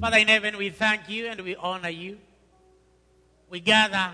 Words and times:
Father 0.00 0.18
in 0.18 0.28
heaven, 0.28 0.58
we 0.58 0.68
thank 0.68 1.08
you 1.08 1.26
and 1.28 1.40
we 1.40 1.56
honor 1.56 1.88
you. 1.88 2.18
We 3.48 3.60
gather 3.60 4.12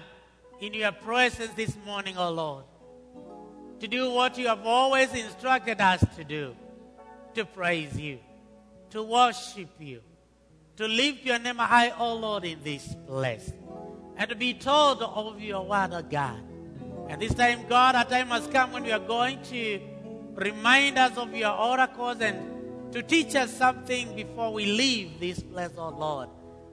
in 0.60 0.74
your 0.74 0.92
presence 0.92 1.52
this 1.54 1.76
morning, 1.84 2.16
O 2.16 2.30
Lord, 2.30 2.64
to 3.80 3.88
do 3.88 4.10
what 4.12 4.38
you 4.38 4.46
have 4.46 4.64
always 4.64 5.12
instructed 5.12 5.80
us 5.80 6.04
to 6.16 6.22
do 6.22 6.54
to 7.34 7.44
praise 7.44 7.98
you, 7.98 8.20
to 8.90 9.02
worship 9.02 9.70
you, 9.80 10.02
to 10.76 10.86
lift 10.86 11.24
your 11.24 11.40
name 11.40 11.56
high, 11.56 11.90
O 11.98 12.14
Lord, 12.14 12.44
in 12.44 12.62
this 12.62 12.94
place, 13.06 13.52
and 14.16 14.30
to 14.30 14.36
be 14.36 14.54
told 14.54 15.02
of 15.02 15.40
your 15.40 15.64
word, 15.64 15.92
O 15.94 16.02
God. 16.02 16.40
And 17.08 17.20
this 17.20 17.34
time, 17.34 17.66
God, 17.68 17.96
a 17.96 18.08
time 18.08 18.28
has 18.28 18.46
come 18.46 18.72
when 18.72 18.84
we 18.84 18.92
are 18.92 19.00
going 19.00 19.42
to 19.44 19.80
remind 20.34 20.98
us 20.98 21.16
of 21.16 21.34
your 21.34 21.50
oracles 21.50 22.20
and 22.20 22.51
to 22.92 23.02
teach 23.02 23.34
us 23.34 23.50
something 23.50 24.14
before 24.14 24.52
we 24.52 24.66
leave 24.66 25.18
this 25.18 25.40
place, 25.40 25.70
oh 25.78 25.88
Lord. 25.88 26.28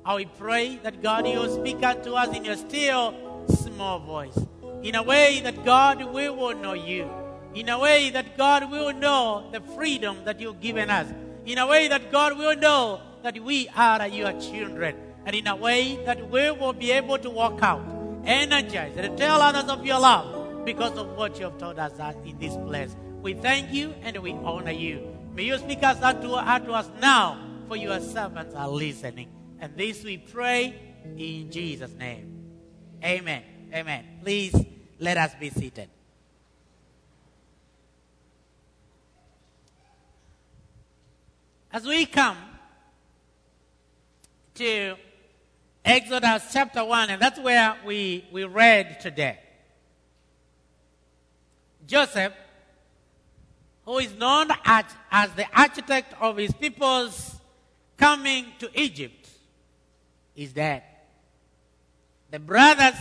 I 0.06 0.16
will 0.16 0.26
pray 0.38 0.78
that 0.84 1.02
God, 1.02 1.28
you 1.28 1.40
will 1.40 1.56
speak 1.56 1.84
unto 1.84 2.14
us 2.14 2.36
in 2.36 2.44
your 2.46 2.58
still 2.58 3.46
small 3.48 4.00
voice, 4.00 4.38
in 4.84 4.96
a 4.96 5.04
way 5.04 5.40
that 5.44 5.64
God, 5.64 6.04
we 6.14 6.30
will 6.30 6.56
know 6.56 6.74
you, 6.74 7.10
in 7.56 7.70
a 7.70 7.80
way 7.80 8.10
that 8.10 8.38
God 8.38 8.70
will 8.70 8.94
know 8.94 9.50
the 9.52 9.62
freedom 9.62 10.18
that 10.26 10.40
you've 10.40 10.60
given 10.60 10.90
us, 10.90 11.08
in 11.46 11.58
a 11.58 11.68
way 11.68 11.88
that 11.88 12.12
God 12.12 12.38
will 12.38 12.56
know 12.56 13.02
that 13.24 13.40
we 13.40 13.70
are 13.76 14.08
your 14.08 14.34
children, 14.40 14.96
and 15.26 15.36
in 15.36 15.48
a 15.48 15.56
way 15.56 16.04
that 16.06 16.30
we 16.30 16.52
will 16.52 16.74
be 16.74 16.92
able 16.92 17.18
to 17.18 17.30
walk 17.30 17.62
out, 17.62 17.82
energize, 18.26 18.96
and 18.98 19.18
tell 19.18 19.42
others 19.42 19.70
of 19.70 19.86
your 19.86 20.00
love 20.00 20.66
because 20.66 20.98
of 20.98 21.16
what 21.16 21.38
you 21.38 21.46
have 21.46 21.58
told 21.58 21.80
us 21.80 21.94
in 22.26 22.38
this 22.40 22.56
place. 22.68 22.96
We 23.22 23.34
thank 23.34 23.74
you 23.74 23.94
and 24.02 24.18
we 24.18 24.32
honor 24.32 24.72
you. 24.72 25.19
May 25.40 25.46
you 25.46 25.58
speak 25.58 25.82
us 25.84 26.02
unto, 26.02 26.34
unto 26.34 26.72
us 26.74 26.90
now, 27.00 27.40
for 27.70 27.78
your 27.78 28.02
servants 28.02 28.54
are 28.56 28.68
listening. 28.68 29.30
And 29.62 29.74
this 29.78 30.04
we 30.04 30.18
pray 30.18 30.78
in 31.16 31.50
Jesus' 31.50 31.94
name. 31.94 32.44
Amen. 33.02 33.44
Amen. 33.74 34.04
Please 34.22 34.54
let 35.00 35.16
us 35.16 35.32
be 35.40 35.50
seated. 35.50 35.88
As 41.72 41.86
we 41.86 42.06
come 42.06 42.38
to 44.56 44.96
Exodus 45.86 46.50
chapter 46.52 46.84
1, 46.84 47.12
and 47.12 47.22
that's 47.22 47.40
where 47.40 47.78
we, 47.86 48.26
we 48.34 48.44
read 48.44 49.00
today. 49.00 49.40
Joseph 51.88 52.34
who 53.90 53.98
is 53.98 54.14
known 54.14 54.48
as, 54.66 54.86
as 55.12 55.32
the 55.32 55.48
architect 55.52 56.14
of 56.22 56.38
his 56.38 56.54
people's 56.54 57.36
coming 57.98 58.46
to 58.60 58.70
Egypt, 58.80 59.28
is 60.36 60.54
dead. 60.54 60.84
The 62.30 62.38
brothers 62.38 62.94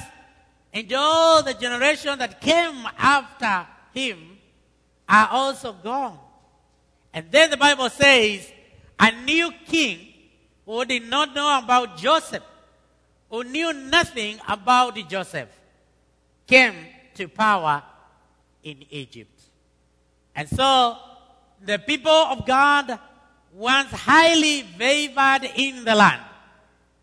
and 0.73 0.91
all 0.95 1.43
the 1.43 1.53
generation 1.53 2.19
that 2.19 2.41
came 2.41 2.87
after 2.97 3.67
him 3.93 4.39
are 5.07 5.29
also 5.31 5.75
gone. 5.75 6.19
And 7.13 7.31
then 7.31 7.51
the 7.51 7.59
Bible 7.59 7.91
says, 7.91 8.51
a 8.99 9.13
new 9.27 9.53
king 9.67 10.09
who 10.65 10.87
did 10.87 11.03
not 11.03 11.35
know 11.35 11.59
about 11.59 11.99
Joseph, 11.99 12.43
who 13.29 13.45
knew 13.45 13.75
nothing 13.75 14.39
about 14.49 14.97
Joseph, 15.07 15.51
came 16.47 16.77
to 17.13 17.29
power 17.29 17.83
in 18.63 18.87
Egypt. 18.89 19.38
And 20.39 20.49
so 20.49 20.97
the 21.67 21.81
people 21.81 22.13
of 22.13 22.47
God, 22.47 22.97
once 23.53 23.91
highly 23.91 24.63
favored 24.63 25.51
in 25.57 25.85
the 25.85 25.97
land, 25.97 26.23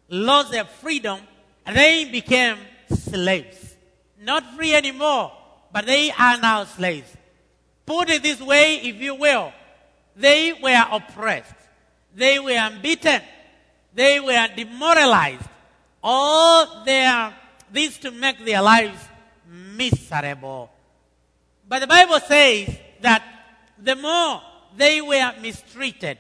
lost 0.08 0.52
their 0.52 0.64
freedom 0.64 1.20
and 1.66 1.76
they 1.76 2.06
became 2.06 2.58
slaves. 2.88 3.76
Not 4.22 4.56
free 4.56 4.74
anymore, 4.74 5.34
but 5.74 5.86
they 5.86 6.12
are 6.12 6.38
now 6.38 6.64
slaves. 6.64 7.12
Put 7.86 8.10
it 8.10 8.24
this 8.24 8.40
way, 8.40 8.78
if 8.78 9.02
you 9.02 9.16
will. 9.16 9.52
They 10.16 10.54
were 10.54 10.86
oppressed. 10.90 11.56
They 12.16 12.40
were 12.40 12.72
beaten. 12.82 13.22
They 13.94 14.22
were 14.22 14.48
demoralized. 14.56 15.44
All 16.02 16.86
their, 16.86 17.36
this 17.70 17.98
to 17.98 18.12
make 18.12 18.46
their 18.46 18.62
lives 18.62 19.04
miserable. 19.46 20.72
But 21.68 21.80
the 21.80 21.88
Bible 21.88 22.22
says 22.22 22.78
that 23.02 23.35
the 23.82 23.96
more 23.96 24.42
they 24.76 25.02
were 25.02 25.34
mistreated, 25.42 26.18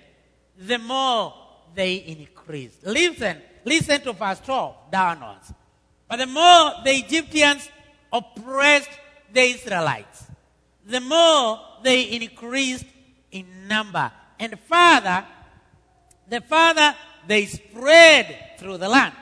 the 0.57 0.77
more 0.77 1.33
they 1.73 1.95
increased. 1.95 2.85
Listen, 2.85 3.37
listen 3.63 4.01
to 4.01 4.13
verse 4.13 4.39
12 4.39 4.75
downwards. 4.91 5.53
But 6.09 6.17
the 6.17 6.27
more 6.27 6.73
the 6.83 6.91
Egyptians 6.91 7.69
oppressed 8.11 8.89
the 9.31 9.41
Israelites, 9.41 10.25
the 10.85 11.01
more 11.01 11.59
they 11.83 12.03
increased 12.03 12.85
in 13.31 13.67
number. 13.67 14.11
And 14.39 14.57
further, 14.59 15.25
the 16.27 16.41
further 16.41 16.95
they 17.27 17.45
spread 17.45 18.57
through 18.59 18.77
the 18.77 18.89
land, 18.89 19.15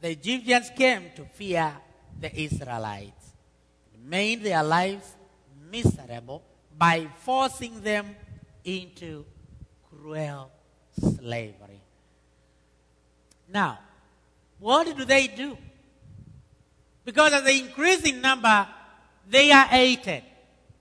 the 0.00 0.10
Egyptians 0.10 0.70
came 0.76 1.10
to 1.16 1.24
fear 1.24 1.72
the 2.20 2.34
Israelites, 2.40 3.32
made 4.04 4.42
their 4.42 4.62
lives 4.62 5.16
miserable 5.70 6.42
by 6.78 7.08
forcing 7.20 7.80
them 7.82 8.14
into 8.64 9.24
cruel 9.90 10.50
slavery. 10.98 11.80
Now, 13.48 13.78
what 14.58 14.96
do 14.96 15.04
they 15.04 15.28
do? 15.28 15.56
Because 17.04 17.32
as 17.32 17.44
they 17.44 17.60
increase 17.60 18.02
in 18.02 18.20
number, 18.20 18.66
they 19.28 19.52
are 19.52 19.64
hated. 19.64 20.22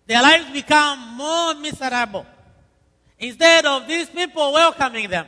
Their 0.08 0.22
lives 0.22 0.52
become 0.52 1.16
more 1.16 1.56
miserable. 1.56 2.26
Instead 3.20 3.66
of 3.66 3.88
these 3.88 4.10
people 4.10 4.54
welcoming 4.54 5.10
them, 5.10 5.28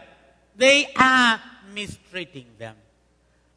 they 0.56 0.88
are 0.95 1.39
mistreating 1.73 2.47
them. 2.57 2.75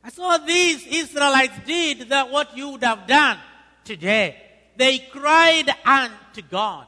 I 0.03 0.10
saw 0.10 0.38
these 0.38 0.87
Israelites 0.87 1.59
did 1.66 2.09
that 2.09 2.31
what 2.31 2.56
you 2.56 2.70
would 2.70 2.84
have 2.84 3.06
done 3.06 3.38
today. 3.84 4.37
They 4.76 4.99
cried 4.99 5.69
unto 5.84 6.43
God. 6.43 6.87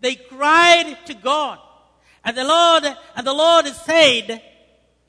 They 0.00 0.14
cried 0.16 0.96
to 1.06 1.14
God. 1.14 1.58
And 2.24 2.36
the 2.36 2.44
Lord, 2.44 2.84
and 3.14 3.26
the 3.26 3.32
Lord 3.32 3.66
said, 3.66 4.42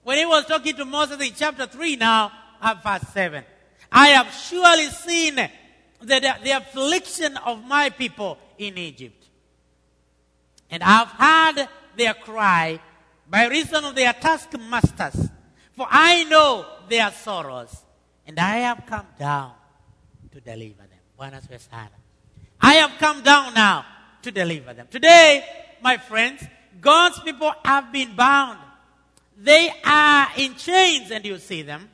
when 0.04 0.18
he 0.18 0.26
was 0.26 0.46
talking 0.46 0.76
to 0.76 0.86
Moses 0.86 1.20
in 1.22 1.34
chapter 1.36 1.66
3 1.66 1.96
now, 1.96 2.32
at 2.62 2.84
verse 2.84 3.10
7, 3.12 3.44
I 3.92 4.08
have 4.10 4.32
surely 4.34 4.88
seen 4.88 5.36
the, 5.36 5.50
the, 6.02 6.36
the 6.44 6.52
affliction 6.52 7.38
of 7.38 7.66
my 7.66 7.90
people 7.90 8.38
in 8.58 8.78
Egypt. 8.78 9.26
And 10.70 10.84
I 10.84 11.06
have 11.06 11.56
heard 11.56 11.70
their 11.96 12.14
cry 12.14 12.80
by 13.30 13.48
reason 13.48 13.84
of 13.84 13.96
their 13.96 14.14
taskmasters. 14.14 15.30
For 15.76 15.88
I 15.90 16.24
know 16.26 16.66
their 16.90 17.12
sorrows. 17.12 17.84
And 18.26 18.40
I 18.40 18.58
have 18.58 18.84
come 18.86 19.08
down 19.18 19.54
to 20.32 20.42
deliver 20.42 20.84
them. 20.84 21.30
I 22.60 22.74
have 22.76 22.92
come 23.00 23.24
down 23.24 23.54
now 23.54 23.86
to 24.28 24.32
deliver 24.32 24.74
them. 24.74 24.88
Today, 24.92 25.46
my 25.82 25.96
friends, 25.96 26.44
God's 26.82 27.20
people 27.22 27.54
have 27.64 27.94
been 27.94 28.14
bound. 28.16 28.60
They 29.40 29.72
are 29.86 30.28
in 30.36 30.56
chains, 30.56 31.12
and 31.12 31.26
you 31.26 31.38
see 31.38 31.62
them. 31.62 31.90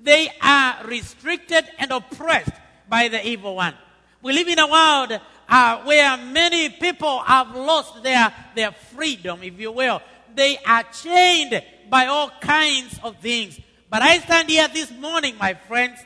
They 0.00 0.28
are 0.40 0.84
restricted 0.84 1.64
and 1.78 1.90
oppressed 1.90 2.52
by 2.88 3.08
the 3.08 3.26
evil 3.26 3.56
one. 3.56 3.74
We 4.22 4.32
live 4.32 4.46
in 4.46 4.60
a 4.60 4.66
world 4.68 5.20
uh, 5.48 5.82
where 5.82 6.16
many 6.18 6.68
people 6.68 7.18
have 7.20 7.54
lost 7.56 8.02
their, 8.04 8.32
their 8.54 8.70
freedom, 8.70 9.42
if 9.42 9.58
you 9.58 9.72
will. 9.72 10.00
They 10.34 10.58
are 10.58 10.84
chained 10.84 11.62
by 11.90 12.06
all 12.06 12.30
kinds 12.40 12.98
of 13.02 13.16
things. 13.16 13.58
But 13.90 14.02
I 14.02 14.18
stand 14.18 14.48
here 14.48 14.68
this 14.68 14.92
morning, 14.92 15.34
my 15.36 15.54
friends, 15.54 15.98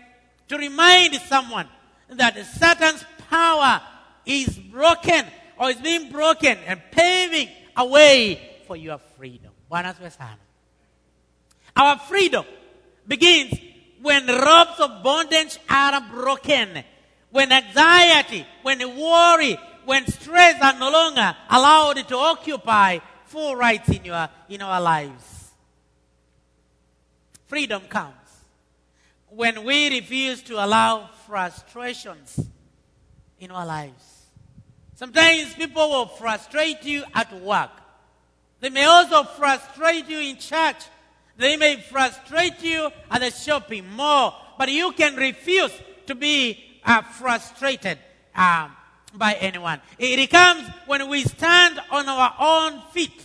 to 0.49 0.57
remind 0.57 1.15
someone 1.17 1.69
that 2.09 2.35
Satan's 2.47 3.05
power 3.29 3.83
is 4.25 4.57
broken 4.57 5.27
or 5.59 5.71
is 5.71 5.77
being 5.77 6.11
broken 6.11 6.57
and 6.67 6.81
paving 6.91 7.49
a 7.77 7.87
way 7.87 8.41
for 8.67 8.77
your 8.77 8.99
freedom. 9.17 9.51
Bwana. 9.71 9.95
Our 11.77 11.99
freedom 11.99 12.45
begins 13.07 13.59
when 14.01 14.27
ropes 14.27 14.81
of 14.81 15.03
bondage 15.03 15.59
are 15.69 16.01
broken, 16.01 16.85
when 17.31 17.53
anxiety, 17.53 18.47
when 18.63 18.79
worry, 18.97 19.59
when 19.85 20.07
stress 20.07 20.61
are 20.63 20.79
no 20.79 20.91
longer 20.91 21.37
allowed 21.51 22.09
to 22.09 22.17
occupy 22.17 22.99
full 23.25 23.57
rights 23.57 23.89
in, 23.89 24.05
your, 24.05 24.29
in 24.49 24.63
our 24.63 24.81
lives. 24.81 25.51
Freedom 27.47 27.83
comes 27.89 28.15
when 29.29 29.65
we 29.65 29.91
refuse 29.91 30.43
to 30.43 30.55
allow 30.65 31.09
frustrations 31.27 32.41
in 33.39 33.51
our 33.51 33.67
lives. 33.67 34.16
Sometimes 34.97 35.53
people 35.53 35.91
will 35.91 36.07
frustrate 36.07 36.83
you 36.83 37.05
at 37.15 37.31
work. 37.43 37.71
They 38.61 38.71
may 38.71 38.85
also 38.85 39.25
frustrate 39.25 40.09
you 40.09 40.19
in 40.19 40.39
church. 40.39 40.77
They 41.37 41.59
may 41.59 41.77
frustrate 41.83 42.63
you 42.63 42.91
at 43.11 43.21
the 43.21 43.31
shopping 43.31 43.87
mall, 43.91 44.55
but 44.59 44.73
you 44.73 44.93
can 44.93 45.15
refuse 45.17 45.71
to 46.07 46.15
be 46.15 46.81
uh, 46.83 47.03
frustrated 47.03 47.99
um, 48.35 48.75
by 49.15 49.35
anyone. 49.35 49.83
It 49.99 50.31
comes 50.31 50.67
when 50.87 51.07
we 51.11 51.25
stand 51.25 51.79
on 51.91 52.09
our 52.09 52.35
own 52.41 52.81
feet, 52.93 53.23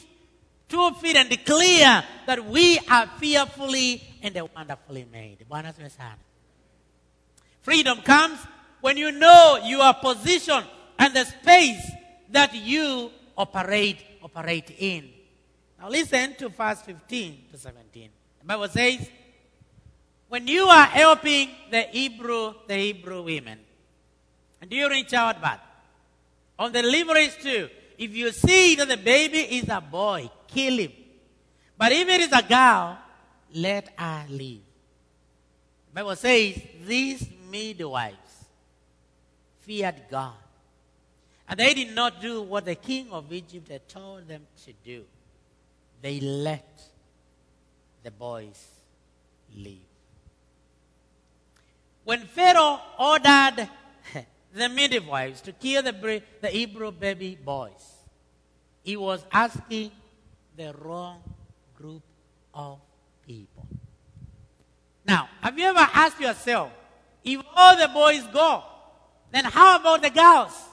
two 0.68 0.92
feet, 0.96 1.16
and 1.16 1.30
declare 1.30 2.04
that 2.26 2.46
we 2.48 2.80
are 2.90 3.08
fearfully 3.18 4.04
and 4.22 4.38
wonderfully 4.54 5.06
made. 5.10 5.38
Freedom 7.62 8.02
comes 8.02 8.40
when 8.82 8.98
you 8.98 9.14
know 9.14 9.58
your 9.64 9.94
position 9.94 10.66
and 11.02 11.16
the 11.16 11.26
space 11.26 11.92
that 12.30 12.54
you 12.54 13.10
operate 13.36 13.98
operate 14.22 14.70
in. 14.78 15.10
Now 15.80 15.90
listen 15.90 16.36
to 16.36 16.50
verse 16.50 16.82
15 16.82 17.46
to 17.52 17.58
17. 17.58 18.10
The 18.40 18.46
Bible 18.46 18.68
says, 18.68 19.10
when 20.30 20.48
you 20.48 20.66
are 20.66 20.86
helping 20.86 21.50
the 21.72 21.82
Hebrew, 21.82 22.54
the 22.68 22.76
Hebrew 22.76 23.24
women, 23.24 23.60
during 24.70 25.06
childbirth, 25.06 25.60
on 26.60 26.72
deliveries 26.72 27.36
too, 27.36 27.68
if 27.98 28.16
you 28.16 28.32
see 28.32 28.76
that 28.76 28.88
the 28.88 28.98
baby 28.98 29.40
is 29.58 29.70
a 29.70 29.82
boy, 29.82 30.30
kill 30.48 30.78
him. 30.78 30.92
But 31.78 31.92
if 31.94 32.08
it 32.08 32.22
is 32.22 32.32
a 32.32 32.44
girl, 32.44 33.00
let 33.56 33.90
her 33.98 34.26
live. 34.30 34.62
The 35.90 35.96
Bible 35.96 36.16
says 36.16 36.62
these 36.86 37.28
midwives 37.50 38.46
feared 39.62 40.04
God. 40.12 40.41
And 41.52 41.60
they 41.60 41.74
did 41.74 41.94
not 41.94 42.22
do 42.22 42.42
what 42.42 42.64
the 42.64 42.76
king 42.76 43.12
of 43.12 43.32
Egypt 43.34 43.68
had 43.68 43.86
told 43.90 44.26
them 44.26 44.48
to 44.64 44.72
do. 44.86 45.04
They 46.02 46.22
let 46.22 46.82
the 48.04 48.12
boys 48.12 48.68
leave. 49.54 49.82
When 52.06 52.22
Pharaoh 52.22 52.80
ordered 52.98 53.68
the 54.54 54.70
midwives 54.70 55.42
to 55.42 55.52
kill 55.52 55.84
the, 55.84 56.22
the 56.40 56.48
Hebrew 56.48 56.90
baby 56.90 57.38
boys, 57.44 57.96
he 58.82 58.96
was 58.96 59.26
asking 59.30 59.92
the 60.56 60.74
wrong 60.82 61.22
group 61.78 62.02
of 62.54 62.80
people. 63.28 63.68
Now, 65.06 65.28
have 65.42 65.60
you 65.60 65.66
ever 65.66 65.80
asked 65.80 66.22
yourself, 66.22 66.72
if 67.26 67.42
all 67.54 67.76
the 67.76 67.90
boys 67.90 68.24
go, 68.32 68.64
then 69.34 69.44
how 69.44 69.78
about 69.78 70.02
the 70.02 70.10
girls? 70.10 70.71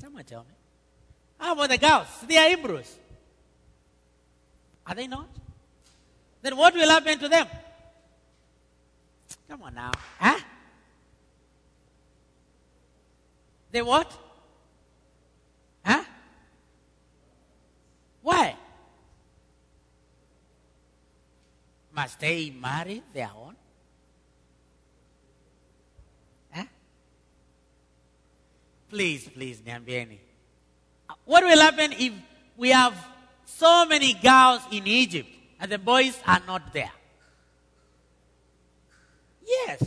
Someone 0.00 0.24
tell 0.24 0.44
me. 0.44 0.54
How 1.38 1.52
about 1.52 1.64
ah, 1.64 1.66
the 1.68 1.78
girls? 1.78 2.06
They 2.26 2.36
are 2.36 2.48
Hebrews. 2.48 2.96
Are 4.86 4.94
they 4.94 5.06
not? 5.06 5.28
Then 6.42 6.56
what 6.56 6.74
will 6.74 6.88
happen 6.88 7.18
to 7.18 7.28
them? 7.28 7.46
Come 9.48 9.62
on 9.62 9.74
now. 9.74 9.92
Huh? 10.18 10.38
They 13.70 13.82
what? 13.82 14.12
Huh? 15.84 16.04
Why? 18.22 18.56
Must 21.92 22.20
they 22.20 22.50
marry 22.50 23.02
their 23.12 23.30
own? 23.36 23.56
Please, 28.90 29.28
please, 29.28 29.60
Nyambieni. 29.60 30.18
What 31.24 31.44
will 31.44 31.60
happen 31.60 31.92
if 31.92 32.12
we 32.56 32.70
have 32.70 32.94
so 33.44 33.86
many 33.86 34.14
girls 34.14 34.62
in 34.72 34.86
Egypt 34.86 35.28
and 35.60 35.70
the 35.70 35.78
boys 35.78 36.18
are 36.26 36.40
not 36.46 36.72
there? 36.72 36.92
Yes. 39.46 39.82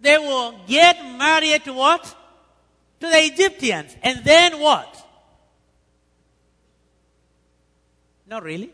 They 0.00 0.18
will 0.18 0.54
get 0.66 0.96
married 1.16 1.64
to 1.64 1.72
what? 1.72 2.04
To 3.00 3.06
the 3.08 3.18
Egyptians. 3.18 3.96
And 4.02 4.24
then 4.24 4.60
what? 4.60 4.96
Not 8.26 8.42
really. 8.42 8.70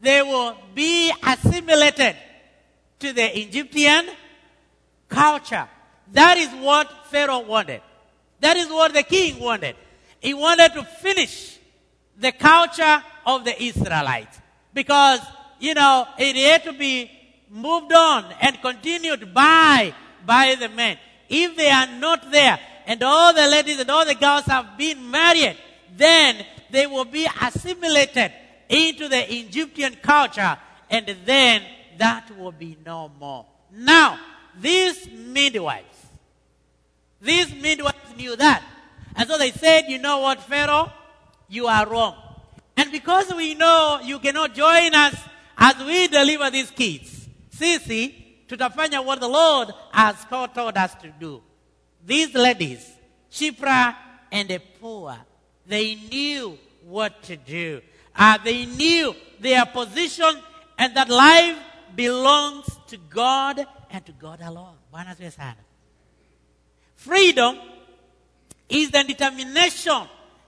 They 0.00 0.22
will 0.22 0.56
be 0.74 1.12
assimilated 1.22 2.16
to 3.00 3.12
the 3.12 3.38
Egyptian 3.38 4.06
culture. 5.08 5.68
That 6.12 6.38
is 6.38 6.48
what 6.62 7.06
Pharaoh 7.06 7.40
wanted. 7.40 7.82
That 8.40 8.56
is 8.56 8.68
what 8.68 8.94
the 8.94 9.02
king 9.02 9.38
wanted. 9.38 9.76
He 10.20 10.34
wanted 10.34 10.72
to 10.74 10.84
finish 10.84 11.58
the 12.18 12.32
culture 12.32 13.02
of 13.26 13.44
the 13.44 13.62
Israelites 13.62 14.40
because, 14.74 15.20
you 15.60 15.74
know, 15.74 16.06
it 16.18 16.36
had 16.36 16.64
to 16.64 16.72
be 16.72 17.10
moved 17.50 17.92
on 17.92 18.24
and 18.40 18.60
continued 18.60 19.32
by, 19.32 19.94
by 20.26 20.56
the 20.58 20.68
men. 20.68 20.98
If 21.28 21.56
they 21.56 21.70
are 21.70 21.86
not 21.98 22.30
there 22.30 22.58
and 22.86 23.02
all 23.02 23.32
the 23.32 23.46
ladies 23.46 23.78
and 23.80 23.90
all 23.90 24.04
the 24.04 24.14
girls 24.14 24.44
have 24.46 24.76
been 24.76 25.10
married, 25.10 25.56
then 25.96 26.44
they 26.70 26.86
will 26.86 27.04
be 27.04 27.28
assimilated 27.42 28.32
into 28.68 29.08
the 29.08 29.34
Egyptian 29.34 29.96
culture 30.02 30.56
and 30.90 31.16
then 31.24 31.62
that 31.98 32.30
will 32.38 32.52
be 32.52 32.76
no 32.84 33.10
more. 33.20 33.46
Now, 33.70 34.18
these 34.60 35.08
midwives, 35.10 35.97
these 37.20 37.52
midwives 37.54 38.16
knew 38.16 38.36
that. 38.36 38.62
And 39.16 39.28
so 39.28 39.36
they 39.38 39.50
said, 39.50 39.86
you 39.88 39.98
know 39.98 40.20
what, 40.20 40.40
Pharaoh? 40.42 40.92
You 41.48 41.66
are 41.66 41.86
wrong. 41.86 42.14
And 42.76 42.92
because 42.92 43.32
we 43.34 43.54
know 43.54 44.00
you 44.04 44.18
cannot 44.20 44.54
join 44.54 44.94
us 44.94 45.16
as 45.56 45.76
we 45.84 46.06
deliver 46.06 46.50
these 46.50 46.70
kids, 46.70 47.28
sisi, 47.50 48.14
tutafanya 48.46 49.04
what 49.04 49.18
the 49.18 49.28
Lord 49.28 49.70
has 49.90 50.24
told 50.26 50.76
us 50.76 50.94
to 50.96 51.12
do. 51.18 51.42
These 52.06 52.34
ladies, 52.34 52.86
Shiphrah 53.30 53.96
and 54.30 54.60
Puah, 54.80 55.18
they 55.66 55.96
knew 55.96 56.56
what 56.84 57.22
to 57.24 57.36
do. 57.36 57.80
Uh, 58.14 58.38
they 58.44 58.66
knew 58.66 59.14
their 59.40 59.66
position 59.66 60.38
and 60.78 60.96
that 60.96 61.08
life 61.08 61.58
belongs 61.96 62.66
to 62.86 62.96
God 62.96 63.66
and 63.90 64.06
to 64.06 64.12
God 64.12 64.40
alone. 64.40 64.74
Freedom 66.98 67.56
is 68.68 68.90
the 68.90 69.04
determination 69.04 70.02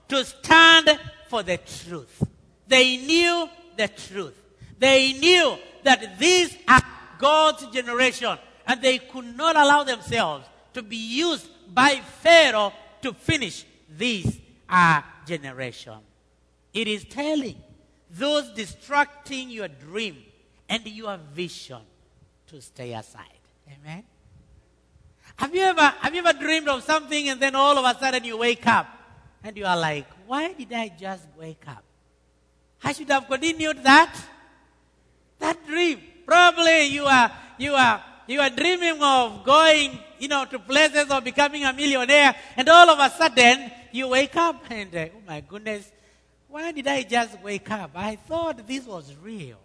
to 0.09 0.25
stand 0.25 0.99
for 1.29 1.43
the 1.43 1.57
truth. 1.57 2.23
They 2.67 2.97
knew 2.97 3.49
the 3.77 3.87
truth. 3.87 4.35
They 4.77 5.13
knew 5.13 5.57
that 5.83 6.19
these 6.19 6.55
are 6.67 6.81
God's 7.17 7.67
generation 7.67 8.37
and 8.67 8.81
they 8.81 8.97
could 8.97 9.37
not 9.37 9.55
allow 9.55 9.85
themselves 9.85 10.45
to 10.73 10.81
be 10.81 10.97
used 10.97 11.47
by 11.73 12.01
Pharaoh 12.21 12.73
to 13.01 13.13
finish 13.13 13.65
this 13.89 14.37
uh, 14.69 15.01
generation. 15.25 15.99
It 16.73 16.89
is 16.89 17.05
telling 17.05 17.55
those 18.09 18.49
distracting 18.49 19.49
your 19.49 19.69
dream 19.69 20.17
and 20.67 20.85
your 20.85 21.17
vision 21.33 21.79
to 22.47 22.61
stay 22.61 22.91
aside. 22.91 23.39
Amen. 23.69 24.03
Have 25.37 25.53
you 25.55 25.61
ever 25.61 25.81
have 25.81 26.13
you 26.13 26.25
ever 26.25 26.37
dreamed 26.37 26.67
of 26.67 26.83
something 26.83 27.29
and 27.29 27.39
then 27.39 27.55
all 27.55 27.77
of 27.77 27.85
a 27.85 27.99
sudden 27.99 28.23
you 28.23 28.37
wake 28.37 28.65
up 28.67 28.87
and 29.43 29.57
you 29.57 29.65
are 29.65 29.77
like, 29.77 30.07
why 30.27 30.53
did 30.53 30.71
I 30.73 30.89
just 30.89 31.25
wake 31.37 31.63
up? 31.67 31.83
I 32.83 32.93
should 32.93 33.09
have 33.09 33.27
continued 33.27 33.83
that 33.83 34.15
that 35.39 35.65
dream. 35.67 35.99
Probably 36.25 36.85
you 36.85 37.05
are 37.05 37.31
you 37.57 37.73
are 37.73 38.03
you 38.27 38.39
are 38.39 38.49
dreaming 38.49 39.01
of 39.01 39.43
going, 39.43 39.99
you 40.19 40.27
know, 40.27 40.45
to 40.45 40.59
places 40.59 41.11
or 41.11 41.21
becoming 41.21 41.65
a 41.65 41.73
millionaire, 41.73 42.35
and 42.55 42.69
all 42.69 42.89
of 42.89 42.99
a 42.99 43.09
sudden 43.17 43.71
you 43.91 44.07
wake 44.07 44.35
up 44.35 44.63
and 44.69 44.95
uh, 44.95 45.07
oh 45.15 45.21
my 45.27 45.41
goodness, 45.41 45.91
why 46.47 46.71
did 46.71 46.87
I 46.87 47.03
just 47.03 47.41
wake 47.41 47.69
up? 47.71 47.91
I 47.95 48.15
thought 48.15 48.65
this 48.67 48.85
was 48.85 49.15
real. 49.21 49.57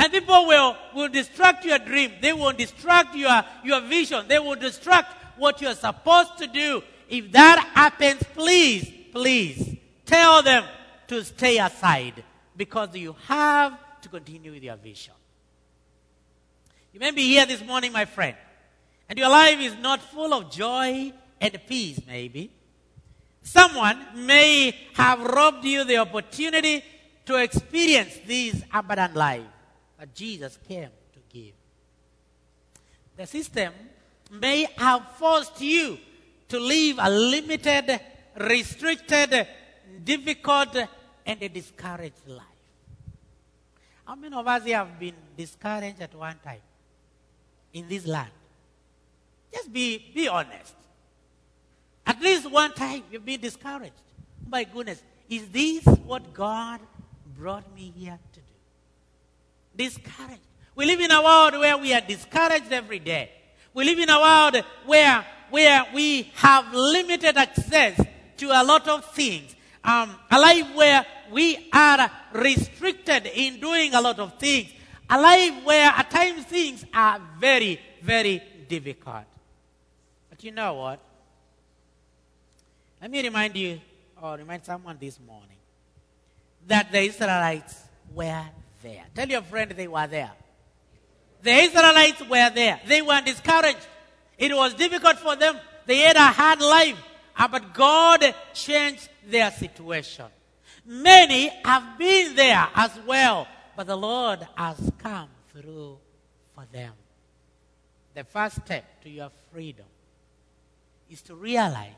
And 0.00 0.10
people 0.10 0.46
will, 0.46 0.76
will 0.94 1.08
distract 1.10 1.62
your 1.66 1.78
dream. 1.78 2.12
They 2.22 2.32
will 2.32 2.52
distract 2.52 3.14
your, 3.14 3.44
your 3.62 3.82
vision. 3.82 4.26
They 4.28 4.38
will 4.38 4.54
distract 4.54 5.12
what 5.36 5.60
you're 5.60 5.74
supposed 5.74 6.38
to 6.38 6.46
do. 6.46 6.82
If 7.10 7.30
that 7.32 7.70
happens, 7.74 8.22
please, 8.34 8.90
please 9.12 9.76
tell 10.06 10.42
them 10.42 10.64
to 11.08 11.22
stay 11.22 11.58
aside 11.58 12.24
because 12.56 12.96
you 12.96 13.14
have 13.26 13.78
to 14.00 14.08
continue 14.08 14.52
with 14.52 14.62
your 14.62 14.76
vision. 14.76 15.12
You 16.94 17.00
may 17.00 17.10
be 17.10 17.28
here 17.28 17.44
this 17.44 17.62
morning, 17.62 17.92
my 17.92 18.06
friend, 18.06 18.36
and 19.06 19.18
your 19.18 19.28
life 19.28 19.60
is 19.60 19.76
not 19.76 20.00
full 20.00 20.32
of 20.32 20.50
joy 20.50 21.12
and 21.42 21.60
peace, 21.68 22.00
maybe. 22.06 22.50
Someone 23.42 23.98
may 24.14 24.74
have 24.94 25.20
robbed 25.20 25.66
you 25.66 25.84
the 25.84 25.98
opportunity 25.98 26.82
to 27.26 27.36
experience 27.36 28.18
this 28.26 28.62
abundant 28.72 29.14
life 29.14 29.44
Jesus 30.06 30.58
came 30.66 30.90
to 31.12 31.18
give. 31.32 31.54
The 33.16 33.26
system 33.26 33.72
may 34.30 34.66
have 34.76 35.02
forced 35.18 35.60
you 35.60 35.98
to 36.48 36.58
live 36.58 36.96
a 37.00 37.10
limited, 37.10 38.00
restricted, 38.36 39.46
difficult 40.04 40.76
and 41.26 41.42
a 41.42 41.48
discouraged 41.48 42.26
life. 42.26 42.44
How 44.06 44.14
many 44.16 44.34
of 44.34 44.46
us 44.46 44.64
have 44.66 44.98
been 44.98 45.14
discouraged 45.36 46.00
at 46.00 46.14
one 46.14 46.36
time 46.42 46.62
in 47.72 47.88
this 47.88 48.06
land? 48.06 48.30
Just 49.52 49.72
be, 49.72 50.10
be 50.14 50.28
honest. 50.28 50.74
At 52.06 52.20
least 52.20 52.50
one 52.50 52.72
time 52.72 53.04
you've 53.10 53.24
been 53.24 53.40
discouraged. 53.40 53.94
My 54.48 54.64
goodness, 54.64 55.02
is 55.28 55.48
this 55.48 55.84
what 56.04 56.32
God 56.32 56.80
brought 57.36 57.72
me 57.74 57.92
here? 57.96 58.18
Discouraged. 59.80 60.42
We 60.74 60.84
live 60.84 61.00
in 61.00 61.10
a 61.10 61.22
world 61.22 61.54
where 61.54 61.78
we 61.78 61.94
are 61.94 62.02
discouraged 62.02 62.70
every 62.70 62.98
day. 62.98 63.30
We 63.72 63.82
live 63.86 63.98
in 63.98 64.10
a 64.10 64.20
world 64.20 64.62
where, 64.84 65.24
where 65.48 65.86
we 65.94 66.30
have 66.34 66.74
limited 66.74 67.34
access 67.38 67.98
to 68.36 68.46
a 68.48 68.62
lot 68.62 68.86
of 68.88 69.06
things. 69.14 69.56
Um, 69.82 70.14
a 70.30 70.38
life 70.38 70.66
where 70.74 71.06
we 71.32 71.70
are 71.72 72.10
restricted 72.34 73.24
in 73.34 73.58
doing 73.58 73.94
a 73.94 74.02
lot 74.02 74.18
of 74.18 74.38
things. 74.38 74.70
A 75.08 75.18
life 75.18 75.64
where 75.64 75.88
at 75.88 76.10
times 76.10 76.44
things 76.44 76.84
are 76.92 77.18
very, 77.38 77.80
very 78.02 78.42
difficult. 78.68 79.24
But 80.28 80.44
you 80.44 80.50
know 80.50 80.74
what? 80.74 81.00
Let 83.00 83.10
me 83.10 83.22
remind 83.22 83.56
you, 83.56 83.80
or 84.20 84.36
remind 84.36 84.62
someone 84.62 84.98
this 85.00 85.18
morning, 85.18 85.56
that 86.66 86.92
the 86.92 87.00
Israelites 87.00 87.80
were 88.12 88.44
there. 88.82 89.04
Tell 89.14 89.28
your 89.28 89.42
friend 89.42 89.70
they 89.72 89.88
were 89.88 90.06
there. 90.06 90.32
The 91.42 91.52
Israelites 91.52 92.20
were 92.28 92.50
there. 92.50 92.80
They 92.86 93.02
were 93.02 93.20
discouraged. 93.20 93.86
It 94.38 94.54
was 94.54 94.74
difficult 94.74 95.18
for 95.18 95.36
them. 95.36 95.56
They 95.86 95.98
had 95.98 96.16
a 96.16 96.26
hard 96.26 96.60
life. 96.60 96.98
Uh, 97.36 97.48
but 97.48 97.72
God 97.72 98.34
changed 98.52 99.08
their 99.26 99.50
situation. 99.50 100.26
Many 100.84 101.48
have 101.64 101.98
been 101.98 102.34
there 102.34 102.68
as 102.74 102.90
well, 103.06 103.46
but 103.76 103.86
the 103.86 103.96
Lord 103.96 104.46
has 104.56 104.76
come 104.98 105.28
through 105.52 105.98
for 106.54 106.66
them. 106.72 106.92
The 108.14 108.24
first 108.24 108.56
step 108.56 108.84
to 109.02 109.08
your 109.08 109.30
freedom 109.52 109.86
is 111.08 111.22
to 111.22 111.34
realize 111.34 111.94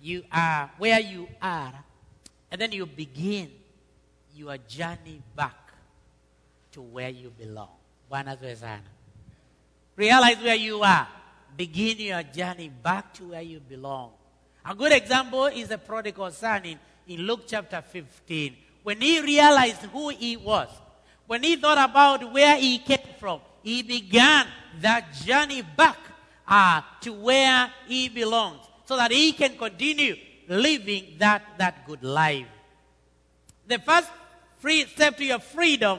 you 0.00 0.24
are 0.32 0.70
where 0.78 1.00
you 1.00 1.28
are, 1.42 1.74
and 2.50 2.60
then 2.60 2.72
you 2.72 2.86
begin 2.86 3.50
your 4.38 4.56
journey 4.58 5.20
back 5.34 5.72
to 6.72 6.80
where 6.80 7.08
you 7.08 7.30
belong. 7.30 7.68
Realize 9.96 10.36
where 10.38 10.54
you 10.54 10.82
are. 10.82 11.08
Begin 11.56 11.98
your 11.98 12.22
journey 12.22 12.68
back 12.68 13.12
to 13.14 13.30
where 13.30 13.42
you 13.42 13.60
belong. 13.60 14.12
A 14.64 14.74
good 14.74 14.92
example 14.92 15.46
is 15.46 15.68
the 15.68 15.78
prodigal 15.78 16.30
son 16.30 16.64
in, 16.64 16.78
in 17.08 17.20
Luke 17.22 17.42
chapter 17.46 17.82
15. 17.82 18.54
When 18.84 19.00
he 19.00 19.20
realized 19.20 19.82
who 19.82 20.10
he 20.10 20.36
was, 20.36 20.68
when 21.26 21.42
he 21.42 21.56
thought 21.56 21.90
about 21.90 22.32
where 22.32 22.56
he 22.56 22.78
came 22.78 22.98
from, 23.18 23.40
he 23.62 23.82
began 23.82 24.46
that 24.80 25.12
journey 25.24 25.62
back 25.62 25.98
uh, 26.46 26.80
to 27.00 27.12
where 27.12 27.70
he 27.86 28.08
belongs 28.08 28.60
so 28.84 28.96
that 28.96 29.10
he 29.10 29.32
can 29.32 29.56
continue 29.58 30.16
living 30.48 31.16
that, 31.18 31.42
that 31.58 31.86
good 31.86 32.02
life. 32.02 32.46
The 33.66 33.78
first 33.80 34.08
free 34.58 34.86
step 34.86 35.18
freedom 35.42 35.98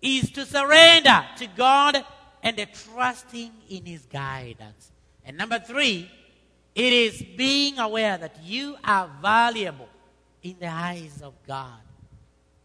is 0.00 0.30
to 0.32 0.46
surrender 0.46 1.24
to 1.38 1.46
God 1.56 2.04
and 2.42 2.56
the 2.56 2.66
trusting 2.66 3.52
in 3.68 3.84
His 3.84 4.02
guidance. 4.06 4.92
And 5.24 5.36
number 5.36 5.58
three, 5.58 6.10
it 6.74 6.92
is 6.92 7.22
being 7.36 7.78
aware 7.78 8.16
that 8.18 8.36
you 8.44 8.76
are 8.84 9.10
valuable 9.20 9.88
in 10.42 10.56
the 10.60 10.68
eyes 10.68 11.20
of 11.22 11.34
God. 11.46 11.80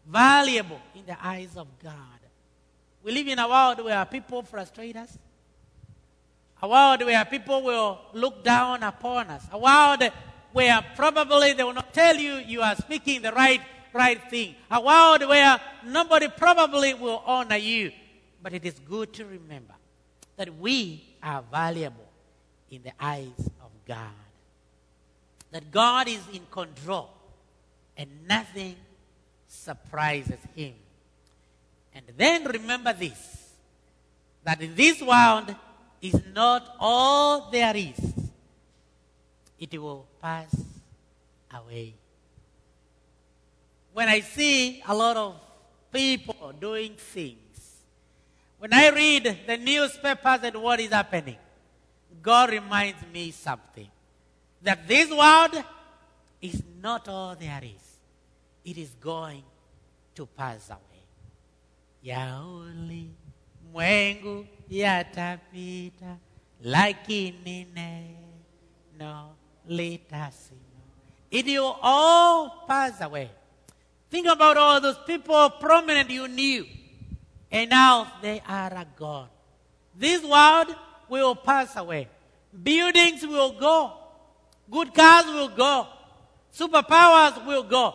Valuable 0.06 0.80
in 0.94 1.04
the 1.06 1.16
eyes 1.20 1.56
of 1.56 1.66
God. 1.82 1.92
We 3.02 3.12
live 3.12 3.28
in 3.28 3.38
a 3.38 3.48
world 3.48 3.84
where 3.84 4.04
people 4.04 4.42
frustrate 4.42 4.96
us. 4.96 5.18
A 6.62 6.68
world 6.68 7.02
where 7.02 7.24
people 7.24 7.62
will 7.62 7.98
look 8.12 8.42
down 8.44 8.82
upon 8.82 9.28
us. 9.28 9.44
A 9.52 9.58
world 9.58 10.10
where 10.52 10.80
probably 10.94 11.52
they 11.52 11.64
will 11.64 11.74
not 11.74 11.92
tell 11.92 12.16
you 12.16 12.36
you 12.36 12.62
are 12.62 12.76
speaking 12.76 13.20
the 13.20 13.32
right 13.32 13.60
right 13.94 14.20
thing. 14.28 14.54
A 14.70 14.80
world 14.80 15.26
where 15.28 15.60
nobody 15.86 16.28
probably 16.28 16.94
will 16.94 17.22
honor 17.24 17.56
you. 17.56 17.92
But 18.42 18.52
it 18.52 18.64
is 18.66 18.78
good 18.80 19.12
to 19.14 19.24
remember 19.24 19.74
that 20.36 20.54
we 20.58 21.02
are 21.22 21.42
valuable 21.50 22.08
in 22.70 22.82
the 22.82 22.92
eyes 23.00 23.38
of 23.38 23.70
God. 23.86 24.10
That 25.52 25.70
God 25.70 26.08
is 26.08 26.20
in 26.32 26.42
control 26.50 27.08
and 27.96 28.10
nothing 28.28 28.76
surprises 29.48 30.40
him. 30.54 30.74
And 31.94 32.04
then 32.16 32.44
remember 32.44 32.92
this 32.92 33.44
that 34.42 34.60
in 34.60 34.74
this 34.74 35.00
world 35.00 35.54
is 36.02 36.20
not 36.34 36.76
all 36.78 37.50
there 37.50 37.74
is, 37.74 38.12
it 39.58 39.80
will 39.80 40.06
pass 40.20 40.54
away 41.54 41.94
when 43.94 44.08
I 44.08 44.20
see 44.20 44.82
a 44.86 44.94
lot 44.94 45.16
of 45.16 45.36
people 45.92 46.52
doing 46.60 46.94
things, 46.96 47.38
when 48.58 48.72
I 48.72 48.90
read 48.90 49.38
the 49.46 49.56
newspapers 49.56 50.40
and 50.42 50.56
what 50.56 50.80
is 50.80 50.90
happening, 50.90 51.36
God 52.20 52.50
reminds 52.50 52.98
me 53.12 53.30
something. 53.30 53.88
That 54.62 54.88
this 54.88 55.10
world 55.10 55.62
is 56.42 56.60
not 56.82 57.08
all 57.08 57.36
there 57.36 57.60
is. 57.62 57.98
It 58.64 58.78
is 58.78 58.90
going 59.00 59.44
to 60.16 60.26
pass 60.26 60.70
away. 60.70 60.80
Yauli 62.02 63.10
mwengu 63.72 64.46
yatapita 64.70 66.16
lakini 66.64 67.66
neno 67.74 69.36
litasino. 69.68 70.60
It 71.30 71.46
will 71.46 71.76
all 71.82 72.64
pass 72.66 73.00
away. 73.00 73.30
Think 74.10 74.26
about 74.26 74.56
all 74.56 74.80
those 74.80 74.98
people 75.06 75.50
prominent 75.50 76.10
you 76.10 76.28
knew, 76.28 76.66
and 77.50 77.70
now 77.70 78.12
they 78.22 78.40
are 78.46 78.84
gone. 78.96 79.28
This 79.96 80.22
world 80.22 80.74
will 81.08 81.34
pass 81.34 81.76
away. 81.76 82.08
Buildings 82.62 83.26
will 83.26 83.52
go. 83.52 83.92
Good 84.70 84.94
cars 84.94 85.26
will 85.26 85.48
go. 85.48 85.86
Superpowers 86.52 87.44
will 87.46 87.64
go. 87.64 87.94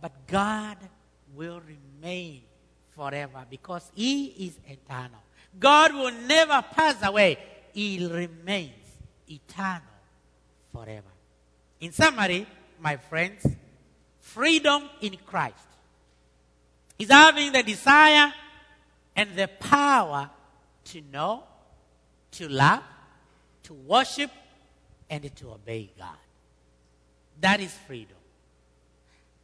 But 0.00 0.12
God 0.26 0.76
will 1.34 1.60
remain 1.60 2.42
forever 2.94 3.44
because 3.50 3.90
He 3.94 4.26
is 4.46 4.58
eternal. 4.66 5.20
God 5.58 5.92
will 5.94 6.12
never 6.12 6.62
pass 6.62 6.96
away. 7.02 7.38
He 7.72 8.06
remains 8.06 8.72
eternal 9.28 9.82
forever. 10.72 11.10
In 11.80 11.92
summary, 11.92 12.46
my 12.80 12.96
friends, 12.96 13.46
freedom 14.26 14.82
in 15.00 15.16
Christ 15.24 15.54
is 16.98 17.10
having 17.10 17.52
the 17.52 17.62
desire 17.62 18.32
and 19.14 19.34
the 19.34 19.48
power 19.60 20.28
to 20.84 21.00
know, 21.12 21.44
to 22.32 22.48
love, 22.48 22.82
to 23.62 23.72
worship, 23.72 24.30
and 25.08 25.34
to 25.36 25.52
obey 25.52 25.90
God. 25.96 26.18
That 27.40 27.60
is 27.60 27.72
freedom. 27.86 28.16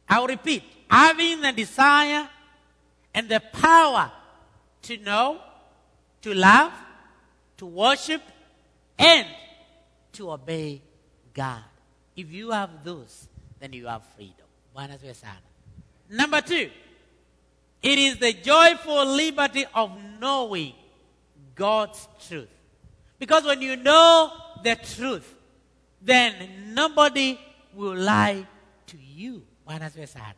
I'll 0.09 0.27
repeat 0.27 0.63
having 0.89 1.41
the 1.41 1.53
desire 1.53 2.29
and 3.13 3.29
the 3.29 3.41
power 3.53 4.11
to 4.83 4.97
know, 4.97 5.39
to 6.21 6.33
love, 6.33 6.73
to 7.57 7.65
worship, 7.65 8.21
and 8.99 9.27
to 10.11 10.31
obey 10.31 10.81
God. 11.33 11.63
If 12.15 12.31
you 12.31 12.51
have 12.51 12.83
those, 12.83 13.27
then 13.59 13.73
you 13.73 13.87
have 13.87 14.03
freedom. 14.15 14.42
Bwana 14.75 14.97
sana. 15.13 15.37
Number 16.09 16.41
two, 16.41 16.69
it 17.81 17.99
is 17.99 18.17
the 18.17 18.33
joyful 18.33 19.05
liberty 19.05 19.65
of 19.73 19.91
knowing 20.19 20.73
God's 21.55 22.07
truth. 22.27 22.49
Because 23.19 23.45
when 23.45 23.61
you 23.61 23.75
know 23.75 24.31
the 24.63 24.75
truth, 24.75 25.33
then 26.01 26.73
nobody 26.73 27.39
will 27.73 27.95
lie 27.95 28.47
to 28.87 28.97
you. 28.97 29.43
Bwana 29.67 29.91
sana. 30.07 30.35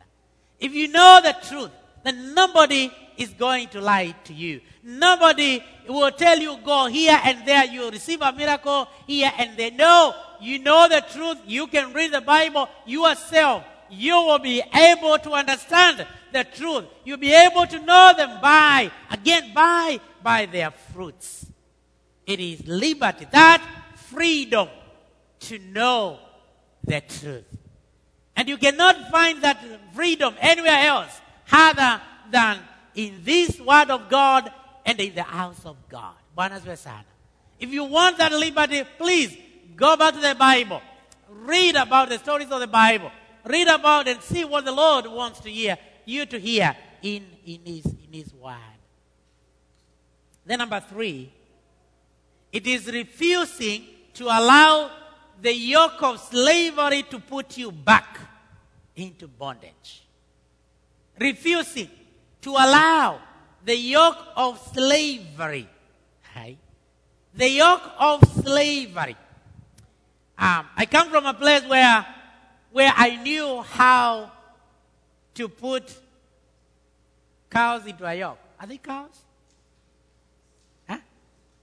If 0.59 0.73
you 0.73 0.87
know 0.89 1.19
the 1.23 1.35
truth, 1.47 1.71
then 2.03 2.33
nobody 2.33 2.91
is 3.17 3.29
going 3.29 3.67
to 3.69 3.81
lie 3.81 4.13
to 4.25 4.33
you. 4.33 4.61
Nobody 4.83 5.63
will 5.87 6.11
tell 6.11 6.37
you 6.37 6.57
go 6.63 6.87
here 6.87 7.19
and 7.23 7.47
there, 7.47 7.65
you 7.65 7.89
receive 7.89 8.21
a 8.21 8.31
miracle 8.33 8.87
here 9.07 9.31
and 9.37 9.57
there. 9.57 9.71
No, 9.71 10.13
you 10.41 10.59
know 10.59 10.87
the 10.89 11.03
truth. 11.13 11.37
You 11.47 11.67
can 11.67 11.93
read 11.93 12.11
the 12.11 12.21
Bible 12.21 12.69
yourself 12.85 13.63
you 13.89 14.15
will 14.15 14.39
be 14.39 14.61
able 14.73 15.17
to 15.19 15.31
understand 15.31 16.05
the 16.31 16.43
truth. 16.43 16.85
You'll 17.03 17.17
be 17.17 17.33
able 17.33 17.65
to 17.67 17.79
know 17.79 18.13
them 18.15 18.39
by, 18.41 18.91
again, 19.09 19.53
by, 19.53 19.99
by 20.23 20.45
their 20.45 20.71
fruits. 20.71 21.45
It 22.25 22.39
is 22.39 22.67
liberty, 22.67 23.27
that 23.31 23.61
freedom 23.95 24.67
to 25.41 25.59
know 25.59 26.19
the 26.83 27.01
truth. 27.01 27.45
And 28.35 28.49
you 28.49 28.57
cannot 28.57 29.09
find 29.11 29.41
that 29.43 29.63
freedom 29.93 30.35
anywhere 30.39 30.87
else 30.87 31.21
other 31.51 32.01
than 32.31 32.59
in 32.95 33.21
this 33.23 33.59
word 33.59 33.89
of 33.89 34.09
God 34.09 34.51
and 34.85 34.99
in 34.99 35.15
the 35.15 35.23
house 35.23 35.65
of 35.65 35.77
God. 35.89 36.15
If 37.59 37.69
you 37.69 37.85
want 37.85 38.17
that 38.17 38.31
liberty, 38.31 38.83
please 38.97 39.37
go 39.75 39.95
back 39.95 40.13
to 40.15 40.19
the 40.19 40.35
Bible. 40.35 40.81
Read 41.29 41.75
about 41.75 42.09
the 42.09 42.17
stories 42.17 42.51
of 42.51 42.59
the 42.59 42.67
Bible. 42.67 43.11
Read 43.45 43.67
about 43.67 44.07
and 44.07 44.21
see 44.21 44.43
what 44.43 44.65
the 44.65 44.71
Lord 44.71 45.07
wants 45.07 45.39
to 45.41 45.49
hear 45.49 45.77
you 46.05 46.25
to 46.25 46.39
hear 46.39 46.75
in, 47.01 47.25
in, 47.45 47.59
his, 47.63 47.85
in 47.85 48.11
his 48.11 48.33
word. 48.33 48.55
Then 50.45 50.59
number 50.59 50.79
three, 50.79 51.31
it 52.51 52.65
is 52.67 52.87
refusing 52.87 53.83
to 54.13 54.25
allow 54.25 54.91
the 55.41 55.53
yoke 55.53 56.01
of 56.01 56.19
slavery 56.21 57.03
to 57.03 57.19
put 57.19 57.57
you 57.57 57.71
back 57.71 58.19
into 58.95 59.27
bondage. 59.27 60.03
Refusing 61.19 61.89
to 62.41 62.51
allow 62.51 63.19
the 63.63 63.75
yoke 63.75 64.17
of 64.35 64.59
slavery. 64.73 65.67
Right? 66.35 66.57
The 67.33 67.49
yoke 67.49 67.91
of 67.99 68.23
slavery. 68.41 69.17
Um, 70.37 70.65
I 70.75 70.85
come 70.89 71.09
from 71.09 71.25
a 71.25 71.33
place 71.33 71.63
where, 71.65 72.05
where 72.75 72.91
I 72.93 73.15
knew 73.15 73.61
how 73.61 74.29
to 75.33 75.47
put 75.47 75.95
cows 77.49 77.85
into 77.85 78.05
a 78.05 78.13
yoke. 78.13 78.37
Are 78.59 78.67
they 78.67 78.77
cows? 78.77 79.17
Huh? 80.85 80.97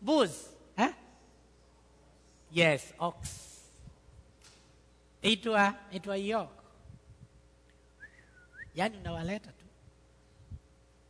Bulls? 0.01 0.49
Huh? 0.75 0.93
Yes, 2.51 2.95
ox. 2.99 3.61
Into 5.23 5.53
a, 5.53 5.77
into 5.93 6.11
a 6.11 6.17
yoke. 6.17 6.49
Yani 8.75 8.97
unawaleta 8.97 9.53
tu. 9.53 9.67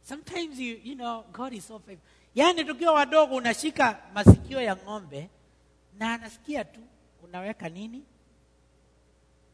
Sometimes 0.03 0.59
you, 0.59 0.81
you 0.83 0.97
know, 0.97 1.25
God 1.33 1.53
is 1.53 1.65
so 1.65 1.79
faithful. 1.79 2.09
Yaani 2.35 2.65
tukiwa 2.65 2.93
wadogo 2.93 3.35
unashika 3.37 3.99
masikio 4.15 4.61
ya 4.61 4.77
ng'ombe 4.77 5.29
na 5.99 6.15
anasikia 6.15 6.65
tu 6.65 6.81
unaweka 7.25 7.69
nini? 7.69 8.03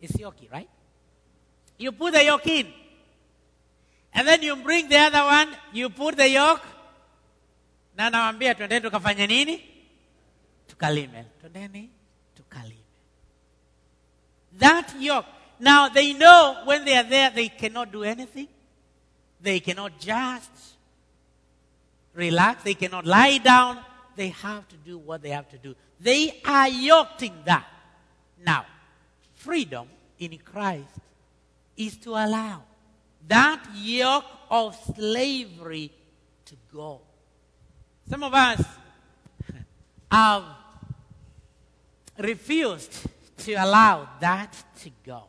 Isioki, 0.02 0.50
right? 0.50 0.68
You 1.78 1.92
put 1.92 2.12
the 2.12 2.24
yoke 2.24 2.46
in. 2.46 2.66
And 4.12 4.26
then 4.26 4.42
you 4.42 4.56
bring 4.56 4.88
the 4.88 4.96
other 4.96 5.22
one, 5.22 5.56
you 5.72 5.90
put 5.90 6.16
the 6.16 6.28
yoke. 6.28 6.62
Na 7.96 8.10
nawambia 8.10 8.54
twendeni 8.54 8.80
tukafanye 8.80 9.26
nini? 9.26 9.62
Tukalime. 10.68 11.24
Twendeni 11.40 11.88
tukalime. 12.36 12.84
That 14.58 14.94
yoke. 15.00 15.26
Now 15.60 15.88
they 15.88 16.12
know 16.12 16.62
when 16.64 16.84
they 16.84 16.96
are 16.96 17.02
there 17.02 17.30
they 17.30 17.48
cannot 17.48 17.92
do 17.92 18.04
anything. 18.04 18.48
They 19.40 19.60
cannot 19.60 19.98
just 19.98 20.50
relax. 22.14 22.62
They 22.62 22.74
cannot 22.74 23.06
lie 23.06 23.38
down. 23.38 23.78
They 24.16 24.28
have 24.28 24.66
to 24.68 24.76
do 24.76 24.98
what 24.98 25.22
they 25.22 25.30
have 25.30 25.48
to 25.50 25.58
do. 25.58 25.74
They 26.00 26.40
are 26.44 26.68
yoked 26.68 27.22
in 27.22 27.32
that. 27.44 27.66
Now, 28.44 28.66
freedom 29.38 29.88
in 30.18 30.36
Christ 30.38 30.88
is 31.76 31.96
to 31.98 32.10
allow 32.10 32.62
that 33.28 33.64
yoke 33.74 34.24
of 34.50 34.76
slavery 34.96 35.90
to 36.44 36.54
go. 36.72 37.00
Some 38.08 38.22
of 38.22 38.34
us 38.34 38.62
have 40.10 40.44
refused 42.18 43.06
to 43.38 43.52
allow 43.54 44.08
that 44.20 44.52
to 44.82 44.90
go. 45.04 45.24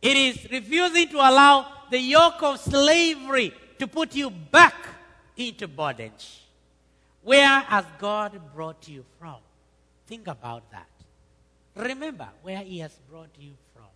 It 0.00 0.16
is 0.16 0.50
refusing 0.50 1.08
to 1.08 1.16
allow 1.16 1.66
the 1.90 1.98
yoke 1.98 2.42
of 2.42 2.58
slavery 2.58 3.52
to 3.78 3.86
put 3.86 4.14
you 4.14 4.30
back 4.30 4.74
into 5.36 5.68
bondage. 5.68 6.40
Where 7.22 7.60
has 7.60 7.84
God 7.98 8.40
brought 8.54 8.88
you 8.88 9.04
from? 9.18 9.36
Think 10.06 10.26
about 10.26 10.70
that. 10.70 10.89
Remember 11.74 12.28
where 12.42 12.58
He 12.58 12.78
has 12.78 12.92
brought 13.08 13.30
you 13.38 13.52
from. 13.74 13.86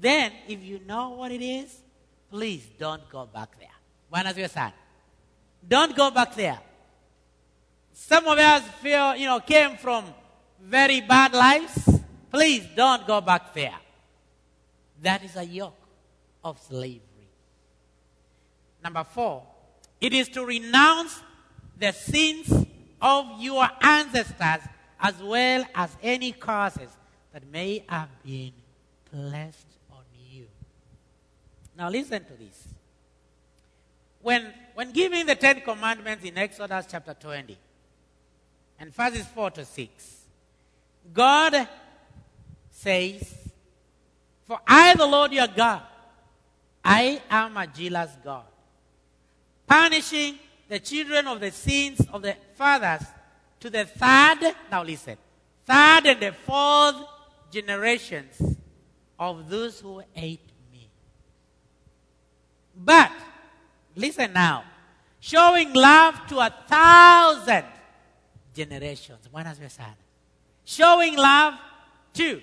Then, 0.00 0.32
if 0.48 0.62
you 0.62 0.80
know 0.86 1.10
what 1.10 1.32
it 1.32 1.42
is, 1.42 1.76
please 2.30 2.66
don't 2.78 3.08
go 3.10 3.26
back 3.26 3.58
there. 3.58 3.68
Bwana 4.12 4.30
asifiwe 4.30 4.50
sana. 4.50 4.74
Don't 5.66 5.96
go 5.96 6.10
back 6.10 6.34
there. 6.34 6.60
Some 7.92 8.26
of 8.26 8.38
us 8.38 8.62
feel, 8.80 9.16
you 9.16 9.26
know, 9.26 9.40
came 9.40 9.76
from 9.76 10.04
very 10.60 11.00
bad 11.00 11.32
lives. 11.32 12.00
Please 12.30 12.64
don't 12.76 13.06
go 13.06 13.20
back 13.20 13.54
there. 13.54 13.74
That 15.02 15.24
is 15.24 15.36
a 15.36 15.44
yoke 15.44 15.74
of 16.44 16.60
slavery. 16.60 17.02
Number 18.82 19.04
four, 19.04 19.42
it 20.00 20.12
is 20.12 20.28
to 20.30 20.44
renounce 20.44 21.20
the 21.78 21.92
sins 21.92 22.66
of 23.00 23.26
your 23.40 23.68
ancestors 23.80 24.62
as 25.00 25.14
well 25.22 25.64
as 25.74 25.96
any 26.02 26.32
curses 26.32 26.90
that 27.32 27.46
may 27.50 27.84
have 27.88 28.08
been 28.24 28.52
placed 29.10 29.66
on 29.92 30.02
you. 30.30 30.46
Now 31.76 31.88
listen 31.88 32.24
to 32.24 32.32
this. 32.32 32.68
When, 34.20 34.52
when 34.74 34.90
giving 34.92 35.26
the 35.26 35.36
Ten 35.36 35.60
Commandments 35.60 36.24
in 36.24 36.36
Exodus 36.36 36.86
chapter 36.90 37.14
20 37.14 37.56
and 38.80 38.92
verses 38.92 39.26
4 39.26 39.50
to 39.52 39.64
6, 39.64 40.16
God 41.14 41.68
says, 42.70 43.34
For 44.44 44.60
I, 44.66 44.94
the 44.94 45.06
Lord 45.06 45.32
your 45.32 45.46
God, 45.46 45.82
I 46.84 47.22
am 47.30 47.56
a 47.56 47.66
jealous 47.66 48.10
God, 48.24 48.44
punishing 49.66 50.38
the 50.68 50.80
children 50.80 51.26
of 51.28 51.40
the 51.40 51.50
sins 51.50 52.00
of 52.12 52.22
the 52.22 52.36
fathers 52.54 53.06
to 53.60 53.70
the 53.70 53.84
third, 53.84 54.54
now 54.70 54.82
listen, 54.82 55.16
third 55.66 56.06
and 56.06 56.20
the 56.20 56.32
fourth 56.32 56.96
generations 57.50 58.56
of 59.18 59.48
those 59.48 59.80
who 59.80 60.02
hate 60.12 60.48
me. 60.72 60.88
But, 62.76 63.12
listen 63.96 64.32
now, 64.32 64.64
showing 65.20 65.72
love 65.72 66.26
to 66.28 66.38
a 66.38 66.54
thousand 66.68 67.64
generations. 68.54 69.28
Asifiwe 69.34 69.70
sana. 69.70 69.96
Showing 70.64 71.16
love 71.16 71.54
to 72.14 72.40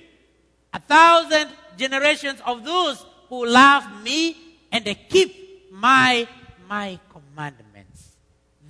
a 0.73 0.79
thousand 0.79 1.49
generations 1.77 2.41
of 2.45 2.63
those 2.65 3.05
who 3.29 3.45
love 3.45 4.03
me 4.03 4.35
and 4.71 4.83
they 4.83 4.95
keep 4.95 5.71
my 5.71 6.27
my 6.67 6.99
commandments. 7.09 8.15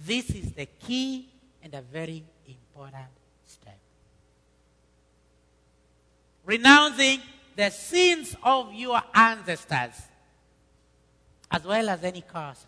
This 0.05 0.29
is 0.29 0.51
the 0.51 0.65
key 0.65 1.29
and 1.63 1.73
a 1.73 1.81
very 1.81 2.23
important 2.75 3.07
step. 3.45 3.77
Renouncing 6.43 7.21
the 7.55 7.69
sins 7.69 8.35
of 8.43 8.73
your 8.73 9.01
ancestors 9.13 10.01
as 11.49 11.63
well 11.63 11.89
as 11.89 12.03
any 12.03 12.21
curses 12.21 12.65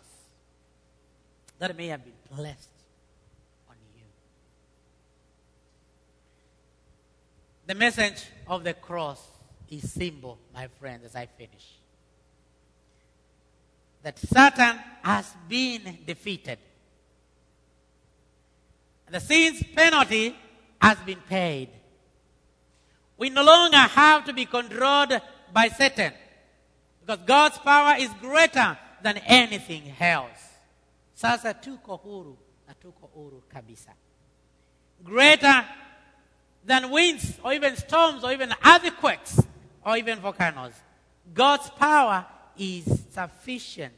that 1.58 1.76
may 1.76 1.88
have 1.88 2.02
been 2.02 2.14
placed 2.34 2.70
on 3.68 3.76
you. 3.96 4.04
The 7.66 7.74
message 7.74 8.24
of 8.46 8.64
the 8.64 8.74
cross 8.74 9.22
is 9.68 9.92
simple, 9.92 10.38
my 10.54 10.68
friends, 10.80 11.04
as 11.04 11.14
I 11.14 11.26
finish. 11.26 11.74
That 14.02 14.18
Satan 14.18 14.78
has 15.02 15.34
been 15.48 15.98
defeated. 16.06 16.58
The 19.10 19.20
sin's 19.20 19.62
penalty 19.74 20.36
has 20.80 20.98
been 20.98 21.20
paid. 21.28 21.70
We 23.16 23.30
no 23.30 23.42
longer 23.42 23.76
have 23.76 24.24
to 24.26 24.32
be 24.32 24.44
controlled 24.44 25.12
by 25.52 25.68
Satan 25.68 26.12
because 27.00 27.24
God's 27.26 27.58
power 27.58 27.96
is 27.98 28.10
greater 28.20 28.78
than 29.02 29.18
anything 29.18 29.92
else. 29.98 30.38
Sasa 31.14 31.54
tuko 31.54 32.00
huru 32.00 32.36
tuko 32.82 33.08
huru 33.14 33.42
kabisa. 33.52 33.92
Greater 35.02 35.64
than 36.64 36.90
winds 36.90 37.38
or 37.42 37.52
even 37.54 37.76
storms 37.76 38.22
or 38.22 38.32
even 38.32 38.52
earthquakes 38.64 39.40
or 39.84 39.96
even 39.96 40.18
volcanoes. 40.18 40.74
God's 41.32 41.70
power 41.70 42.26
is 42.56 42.84
sufficient 43.10 43.94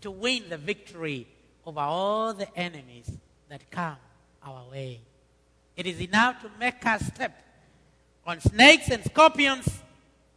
to 0.00 0.10
win 0.10 0.48
the 0.48 0.56
victory 0.56 1.26
over 1.64 1.80
all 1.80 2.32
the 2.32 2.48
enemies 2.56 3.10
that 3.48 3.70
come 3.70 3.96
our 4.46 4.64
way. 4.70 5.00
It 5.76 5.86
is 5.86 6.00
enough 6.00 6.40
to 6.42 6.50
make 6.58 6.84
us 6.86 7.06
step 7.06 7.32
on 8.26 8.40
snakes 8.40 8.88
and 8.88 9.04
scorpions 9.04 9.68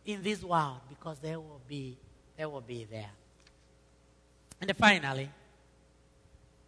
in 0.06 0.22
this 0.24 0.44
world 0.44 0.80
because 0.90 1.20
they 1.20 1.36
will 1.36 1.62
be 1.68 1.98
they 2.38 2.46
will 2.46 2.62
be 2.62 2.86
there. 2.90 3.12
And 4.62 4.76
finally, 4.78 5.30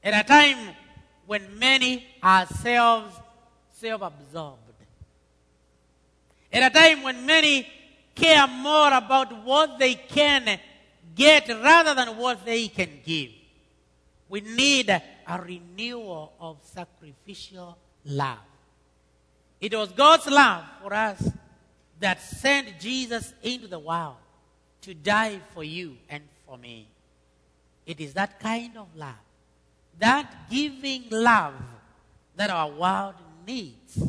at 0.04 0.26
a 0.26 0.28
time 0.28 0.76
when 1.26 1.58
many 1.58 2.06
are 2.22 2.46
self 2.46 3.22
self-absorbed, 3.74 4.58
at 6.54 6.72
a 6.72 6.74
time 6.74 7.04
when 7.04 7.26
many 7.26 7.68
care 8.14 8.48
more 8.48 8.94
about 8.94 9.44
what 9.44 9.80
they 9.80 9.96
can 9.96 10.60
get 11.16 11.48
rather 11.50 11.96
than 11.96 12.18
what 12.18 12.46
they 12.46 12.68
can 12.68 13.00
give. 13.06 13.32
We 14.32 14.40
need 14.40 14.90
a 14.90 15.42
renewal 15.42 16.32
of 16.40 16.60
sacrificial 16.64 17.78
love. 18.06 18.38
It 19.60 19.76
was 19.76 19.92
God's 19.92 20.28
love 20.28 20.64
for 20.82 20.94
us 20.94 21.30
that 22.00 22.22
sent 22.22 22.80
Jesus 22.80 23.34
into 23.44 23.68
the 23.68 23.78
world 23.78 24.16
to 24.84 24.94
die 24.94 25.42
for 25.54 25.66
you 25.66 25.98
and 26.08 26.24
for 26.48 26.58
me. 26.58 26.88
It 27.86 28.00
is 28.00 28.14
that 28.14 28.40
kind 28.40 28.78
of 28.78 28.88
love, 28.96 29.20
that 30.00 30.50
giving 30.50 31.10
love 31.12 31.56
that 32.38 32.50
our 32.50 32.70
world 32.72 33.16
needs 33.46 34.02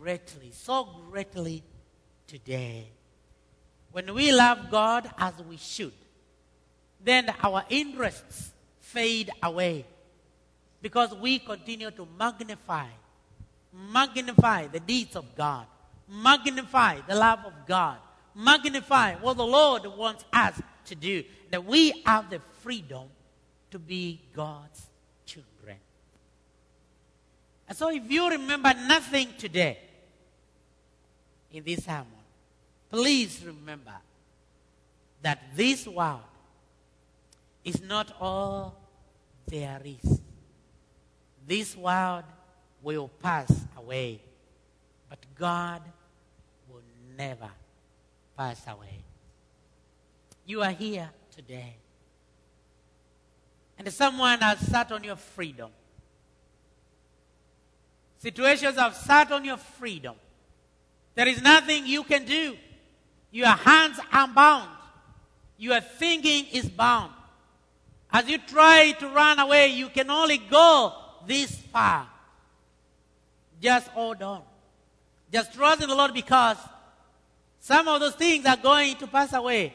greatly, 0.00 0.52
so 0.52 0.88
greatly 1.10 1.62
today. 2.26 2.86
When 3.92 4.14
we 4.14 4.32
love 4.32 4.70
God 4.70 5.10
as 5.18 5.34
we 5.46 5.58
should, 5.58 5.92
then 7.04 7.28
our 7.42 7.62
interests 7.68 8.52
fade 8.92 9.30
away 9.42 9.86
because 10.82 11.14
we 11.14 11.38
continue 11.38 11.90
to 11.90 12.06
magnify, 12.18 12.86
magnify 13.72 14.66
the 14.66 14.80
deeds 14.80 15.16
of 15.16 15.24
God, 15.36 15.66
magnify 16.08 17.00
the 17.08 17.14
love 17.14 17.40
of 17.46 17.52
God, 17.66 17.98
magnify 18.34 19.14
what 19.16 19.36
the 19.36 19.46
Lord 19.46 19.86
wants 19.96 20.24
us 20.32 20.60
to 20.86 20.94
do, 20.94 21.22
that 21.50 21.64
we 21.64 22.02
have 22.04 22.28
the 22.28 22.40
freedom 22.60 23.08
to 23.70 23.78
be 23.78 24.20
God's 24.34 24.86
children. 25.24 25.76
And 27.68 27.78
so, 27.78 27.90
if 27.90 28.10
you 28.10 28.28
remember 28.28 28.74
nothing 28.74 29.28
today 29.38 29.78
in 31.52 31.64
this 31.64 31.84
sermon, 31.84 32.06
please 32.90 33.42
remember 33.46 33.94
that 35.22 35.40
this 35.54 35.86
world 35.86 36.20
is 37.64 37.80
not 37.80 38.12
all 38.20 38.81
there 39.46 39.80
is. 39.84 40.20
This 41.46 41.76
world 41.76 42.24
will 42.82 43.08
pass 43.22 43.50
away, 43.76 44.20
but 45.08 45.18
God 45.38 45.82
will 46.68 46.82
never 47.16 47.50
pass 48.36 48.62
away. 48.66 49.02
You 50.46 50.62
are 50.62 50.70
here 50.70 51.10
today. 51.34 51.76
And 53.78 53.92
someone 53.92 54.40
has 54.40 54.58
sat 54.58 54.92
on 54.92 55.02
your 55.02 55.16
freedom. 55.16 55.70
Situations 58.18 58.76
have 58.76 58.94
sat 58.94 59.32
on 59.32 59.44
your 59.44 59.56
freedom. 59.56 60.14
There 61.14 61.26
is 61.26 61.42
nothing 61.42 61.86
you 61.86 62.04
can 62.04 62.24
do. 62.24 62.56
Your 63.30 63.48
hands 63.48 63.98
are 64.12 64.28
bound. 64.28 64.68
Your 65.58 65.80
thinking 65.80 66.46
is 66.52 66.68
bound. 66.68 67.12
As 68.12 68.28
you 68.28 68.38
try 68.38 68.92
to 68.92 69.08
run 69.08 69.38
away, 69.38 69.68
you 69.68 69.88
can 69.88 70.10
only 70.10 70.38
go 70.38 70.92
this 71.26 71.56
far. 71.56 72.06
Just 73.60 73.88
hold 73.88 74.22
on. 74.22 74.42
Just 75.32 75.54
trust 75.54 75.82
in 75.82 75.88
the 75.88 75.94
Lord 75.94 76.12
because 76.12 76.58
some 77.60 77.88
of 77.88 78.00
those 78.00 78.14
things 78.14 78.44
are 78.44 78.56
going 78.56 78.96
to 78.96 79.06
pass 79.06 79.32
away. 79.32 79.72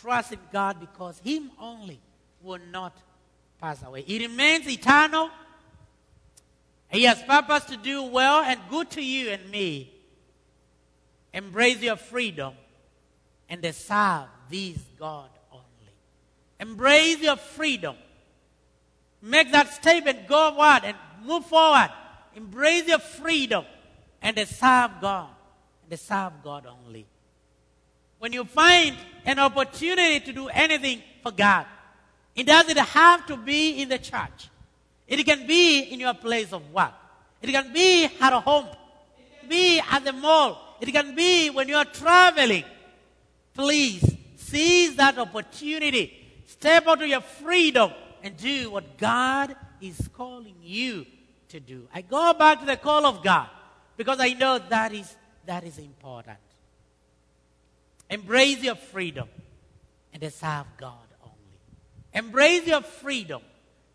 Trust 0.00 0.32
in 0.32 0.40
God 0.52 0.80
because 0.80 1.20
Him 1.20 1.52
only 1.60 2.00
will 2.42 2.58
not 2.70 2.96
pass 3.60 3.82
away. 3.84 4.02
He 4.02 4.18
remains 4.18 4.68
eternal. 4.68 5.30
He 6.90 7.04
has 7.04 7.22
purpose 7.22 7.64
to 7.66 7.76
do 7.76 8.02
well 8.02 8.42
and 8.42 8.58
good 8.68 8.90
to 8.90 9.02
you 9.02 9.30
and 9.30 9.48
me. 9.50 9.92
Embrace 11.32 11.80
your 11.80 11.96
freedom 11.96 12.54
and 13.48 13.62
serve 13.74 14.26
this 14.50 14.78
God. 14.98 15.28
Embrace 16.62 17.18
your 17.18 17.34
freedom. 17.34 17.96
Make 19.20 19.50
that 19.50 19.68
statement, 19.72 20.28
go 20.28 20.54
forward 20.54 20.82
and 20.84 20.96
move 21.24 21.44
forward. 21.46 21.90
Embrace 22.36 22.86
your 22.86 23.00
freedom 23.00 23.64
and 24.22 24.38
serve 24.46 24.92
God 25.00 25.28
and 25.90 25.98
serve 25.98 26.32
God 26.44 26.66
only. 26.66 27.04
When 28.20 28.32
you 28.32 28.44
find 28.44 28.96
an 29.26 29.40
opportunity 29.40 30.20
to 30.20 30.32
do 30.32 30.46
anything 30.48 31.02
for 31.20 31.32
God, 31.32 31.66
it 32.36 32.46
doesn't 32.46 32.78
have 32.78 33.26
to 33.26 33.36
be 33.36 33.82
in 33.82 33.88
the 33.88 33.98
church. 33.98 34.48
It 35.08 35.24
can 35.24 35.48
be 35.48 35.80
in 35.80 35.98
your 35.98 36.14
place 36.14 36.52
of 36.52 36.72
work. 36.72 36.92
It 37.42 37.50
can 37.50 37.72
be 37.72 38.04
at 38.04 38.32
home. 38.44 38.66
It 39.18 39.40
can 39.40 39.48
be 39.48 39.80
at 39.80 40.04
the 40.04 40.12
mall. 40.12 40.76
It 40.80 40.92
can 40.92 41.16
be 41.16 41.50
when 41.50 41.68
you 41.68 41.74
are 41.74 41.84
traveling. 41.84 42.62
Please 43.52 44.16
seize 44.36 44.94
that 44.94 45.18
opportunity. 45.18 46.20
Step 46.52 46.86
out 46.86 47.06
your 47.06 47.20
freedom 47.20 47.90
and 48.22 48.36
do 48.36 48.70
what 48.70 48.98
God 48.98 49.56
is 49.80 50.08
calling 50.12 50.54
you 50.62 51.06
to 51.48 51.58
do. 51.58 51.88
I 51.94 52.02
go 52.02 52.34
back 52.34 52.60
to 52.60 52.66
the 52.66 52.76
call 52.76 53.06
of 53.06 53.22
God 53.22 53.48
because 53.96 54.20
I 54.20 54.34
know 54.34 54.58
that 54.58 54.92
is, 54.92 55.16
that 55.46 55.64
is 55.64 55.78
important. 55.78 56.38
Embrace 58.10 58.62
your 58.62 58.74
freedom 58.74 59.28
and 60.12 60.22
serve 60.32 60.66
God 60.76 61.08
only. 61.22 61.58
Embrace 62.12 62.66
your 62.66 62.82
freedom 62.82 63.40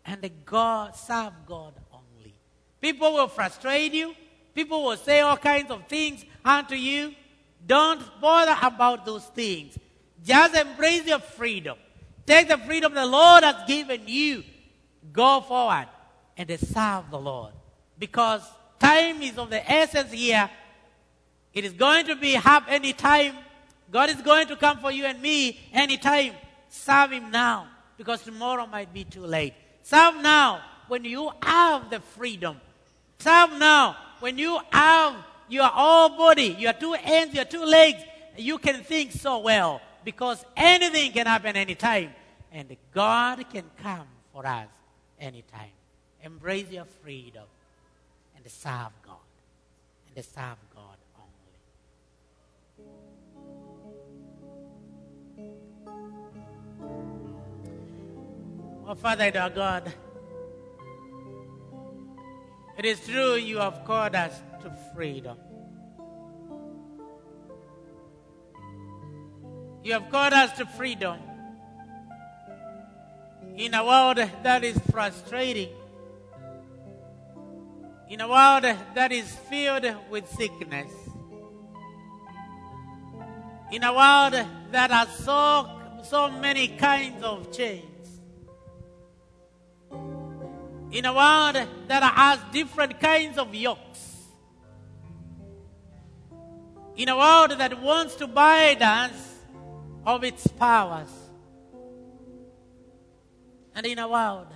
and 0.04 0.28
God 0.44 0.96
serve 0.96 1.32
God 1.46 1.74
only. 1.92 2.34
People 2.80 3.14
will 3.14 3.28
frustrate 3.28 3.94
you. 3.94 4.14
People 4.52 4.84
will 4.84 4.96
say 4.96 5.20
all 5.20 5.36
kinds 5.36 5.70
of 5.70 5.86
things 5.86 6.24
unto 6.44 6.74
you. 6.74 7.14
Don't 7.64 8.02
bother 8.20 8.56
about 8.60 9.06
those 9.06 9.26
things. 9.26 9.78
Just 10.24 10.56
embrace 10.56 11.06
your 11.06 11.20
freedom. 11.20 11.78
Take 12.28 12.48
the 12.48 12.58
freedom 12.58 12.92
the 12.92 13.06
Lord 13.06 13.42
has 13.42 13.56
given 13.66 14.02
you. 14.06 14.44
Go 15.14 15.40
forward 15.40 15.86
and 16.36 16.50
serve 16.60 17.10
the 17.10 17.18
Lord. 17.18 17.54
Because 17.98 18.42
time 18.78 19.22
is 19.22 19.38
of 19.38 19.48
the 19.48 19.72
essence 19.72 20.12
here. 20.12 20.50
It 21.54 21.64
is 21.64 21.72
going 21.72 22.04
to 22.04 22.16
be 22.16 22.32
half 22.32 22.64
any 22.68 22.92
time. 22.92 23.34
God 23.90 24.10
is 24.10 24.20
going 24.20 24.46
to 24.48 24.56
come 24.56 24.76
for 24.76 24.92
you 24.92 25.06
and 25.06 25.22
me 25.22 25.58
anytime. 25.72 26.34
Serve 26.68 27.12
Him 27.12 27.30
now 27.30 27.66
because 27.96 28.20
tomorrow 28.22 28.66
might 28.66 28.92
be 28.92 29.04
too 29.04 29.24
late. 29.24 29.54
Serve 29.82 30.16
now 30.20 30.60
when 30.88 31.06
you 31.06 31.30
have 31.42 31.88
the 31.88 32.00
freedom. 32.00 32.60
Serve 33.20 33.58
now 33.58 33.96
when 34.20 34.36
you 34.36 34.60
have 34.70 35.16
your 35.48 35.64
whole 35.64 36.10
body, 36.10 36.54
your 36.58 36.74
two 36.74 36.92
hands, 36.92 37.32
your 37.32 37.46
two 37.46 37.64
legs. 37.64 38.02
You 38.36 38.58
can 38.58 38.82
think 38.82 39.12
so 39.12 39.38
well 39.38 39.80
because 40.04 40.44
anything 40.54 41.12
can 41.12 41.26
happen 41.26 41.56
anytime. 41.56 42.10
And 42.52 42.76
God 42.92 43.48
can 43.50 43.64
come 43.82 44.06
for 44.32 44.46
us 44.46 44.68
anytime. 45.20 45.70
Embrace 46.22 46.70
your 46.70 46.86
freedom 47.02 47.44
and 48.36 48.44
serve 48.50 48.92
God. 49.04 49.16
And 50.14 50.24
serve 50.24 50.56
God 50.74 50.96
only. 51.18 51.58
Oh, 58.86 58.94
Father, 58.94 59.30
our 59.38 59.50
God, 59.50 59.92
it 62.78 62.84
is 62.84 63.00
true 63.06 63.34
you 63.34 63.58
have 63.58 63.84
called 63.84 64.14
us 64.14 64.40
to 64.62 64.70
freedom. 64.94 65.36
You 69.84 69.92
have 69.92 70.10
called 70.10 70.32
us 70.32 70.52
to 70.58 70.66
freedom 70.66 71.18
in 73.58 73.74
a 73.74 73.84
world 73.84 74.18
that 74.44 74.62
is 74.62 74.78
frustrating, 74.92 75.70
in 78.08 78.20
a 78.20 78.28
world 78.28 78.62
that 78.94 79.10
is 79.10 79.28
filled 79.50 79.84
with 80.08 80.28
sickness, 80.30 80.92
in 83.72 83.82
a 83.82 83.92
world 83.92 84.46
that 84.70 84.92
has 84.92 85.08
so, 85.16 85.68
so 86.04 86.30
many 86.30 86.68
kinds 86.68 87.20
of 87.24 87.50
chains, 87.50 88.20
in 90.92 91.04
a 91.04 91.12
world 91.12 91.56
that 91.88 92.02
has 92.14 92.38
different 92.52 93.00
kinds 93.00 93.36
of 93.38 93.52
yokes, 93.52 94.28
in 96.94 97.08
a 97.08 97.16
world 97.16 97.50
that 97.58 97.82
wants 97.82 98.14
to 98.14 98.28
bind 98.28 98.80
us 98.82 99.34
of 100.06 100.22
its 100.22 100.46
powers, 100.46 101.10
and 103.78 103.86
in 103.86 104.00
a 104.00 104.08
world 104.08 104.48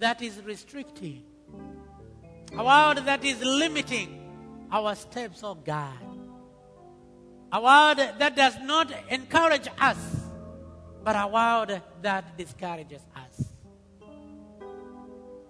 that 0.00 0.20
is 0.20 0.42
restricting, 0.44 1.22
a 2.58 2.64
world 2.64 2.96
that 3.06 3.24
is 3.24 3.40
limiting 3.40 4.66
our 4.72 4.96
steps 4.96 5.44
of 5.44 5.64
God, 5.64 6.02
a 7.52 7.62
world 7.62 7.98
that 8.18 8.34
does 8.34 8.58
not 8.64 8.92
encourage 9.08 9.68
us, 9.78 9.96
but 11.04 11.14
a 11.14 11.28
world 11.28 11.80
that 12.02 12.36
discourages 12.36 13.02
us. 13.14 13.44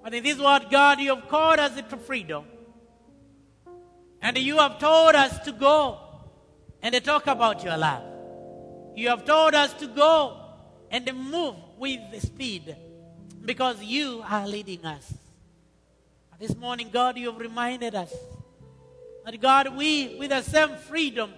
But 0.04 0.12
in 0.12 0.24
this 0.24 0.38
word, 0.38 0.66
God, 0.70 1.00
you 1.00 1.14
have 1.14 1.26
called 1.26 1.58
us 1.58 1.74
into 1.78 1.96
freedom. 1.96 2.44
And 4.20 4.36
you 4.36 4.58
have 4.58 4.78
told 4.78 5.14
us 5.14 5.38
to 5.46 5.52
go 5.52 5.98
and 6.82 6.94
to 6.94 7.00
talk 7.00 7.28
about 7.28 7.64
your 7.64 7.78
love. 7.78 8.02
You 8.94 9.08
have 9.08 9.24
told 9.24 9.54
us 9.54 9.72
to 9.74 9.86
go 9.86 10.41
and 10.92 11.10
move 11.14 11.56
with 11.78 12.00
speed 12.22 12.76
because 13.44 13.82
you 13.82 14.22
are 14.28 14.46
leading 14.46 14.84
us. 14.84 15.14
This 16.38 16.54
morning, 16.56 16.90
God, 16.92 17.16
you 17.16 17.30
have 17.30 17.40
reminded 17.40 17.94
us 17.94 18.12
that, 19.24 19.40
God, 19.40 19.74
we, 19.76 20.16
with 20.18 20.30
the 20.30 20.42
same 20.42 20.76
freedom, 20.76 21.32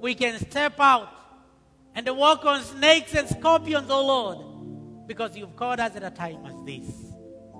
we 0.00 0.14
can 0.14 0.38
step 0.38 0.78
out 0.78 1.08
and 1.94 2.06
walk 2.16 2.44
on 2.44 2.62
snakes 2.62 3.14
and 3.14 3.28
scorpions, 3.28 3.88
oh 3.90 4.06
Lord, 4.06 5.06
because 5.08 5.36
you've 5.36 5.56
called 5.56 5.80
us 5.80 5.96
at 5.96 6.04
a 6.04 6.10
time 6.10 6.44
as 6.46 6.54
this. 6.64 6.86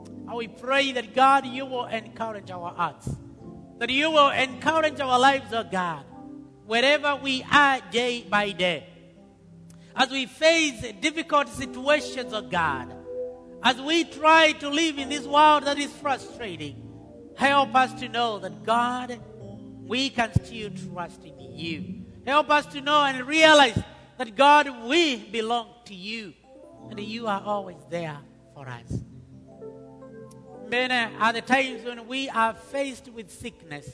And 0.04 0.34
we 0.34 0.46
pray 0.46 0.92
that, 0.92 1.14
God, 1.14 1.46
you 1.46 1.64
will 1.64 1.86
encourage 1.86 2.50
our 2.50 2.70
hearts, 2.72 3.08
that 3.78 3.90
you 3.90 4.10
will 4.10 4.30
encourage 4.30 5.00
our 5.00 5.18
lives, 5.18 5.52
oh 5.52 5.64
God, 5.64 6.04
wherever 6.66 7.16
we 7.16 7.42
are 7.50 7.80
day 7.90 8.26
by 8.28 8.52
day. 8.52 8.86
As 9.98 10.10
we 10.10 10.26
face 10.26 10.80
difficult 11.00 11.48
situations, 11.48 12.32
oh 12.32 12.42
God, 12.42 12.94
as 13.64 13.82
we 13.82 14.04
try 14.04 14.52
to 14.52 14.68
live 14.68 14.96
in 14.96 15.08
this 15.08 15.26
world 15.26 15.64
that 15.64 15.76
is 15.76 15.90
frustrating, 15.90 16.88
help 17.36 17.74
us 17.74 17.92
to 17.94 18.08
know 18.08 18.38
that 18.38 18.62
God, 18.62 19.18
we 19.84 20.08
can 20.10 20.32
still 20.44 20.70
trust 20.70 21.24
in 21.24 21.40
you. 21.40 22.04
Help 22.24 22.48
us 22.48 22.66
to 22.66 22.80
know 22.80 23.02
and 23.02 23.26
realize 23.26 23.82
that 24.18 24.36
God, 24.36 24.68
we 24.86 25.16
belong 25.16 25.68
to 25.86 25.94
you 25.94 26.32
and 26.90 27.00
you 27.00 27.26
are 27.26 27.42
always 27.42 27.82
there 27.90 28.18
for 28.54 28.68
us. 28.68 29.00
Many 30.68 31.16
are 31.16 31.32
the 31.32 31.42
times 31.42 31.84
when 31.84 32.06
we 32.06 32.28
are 32.28 32.54
faced 32.54 33.08
with 33.08 33.32
sickness 33.32 33.90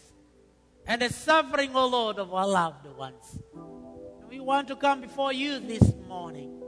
and 0.86 1.00
the 1.00 1.08
suffering, 1.08 1.70
O 1.74 1.80
oh 1.80 1.86
Lord, 1.86 2.18
of 2.18 2.34
our 2.34 2.46
loved 2.46 2.86
ones. 2.94 3.38
We 4.28 4.40
want 4.40 4.68
to 4.68 4.76
come 4.76 5.00
before 5.00 5.32
you 5.32 5.60
this 5.60 5.92
morning 6.08 6.62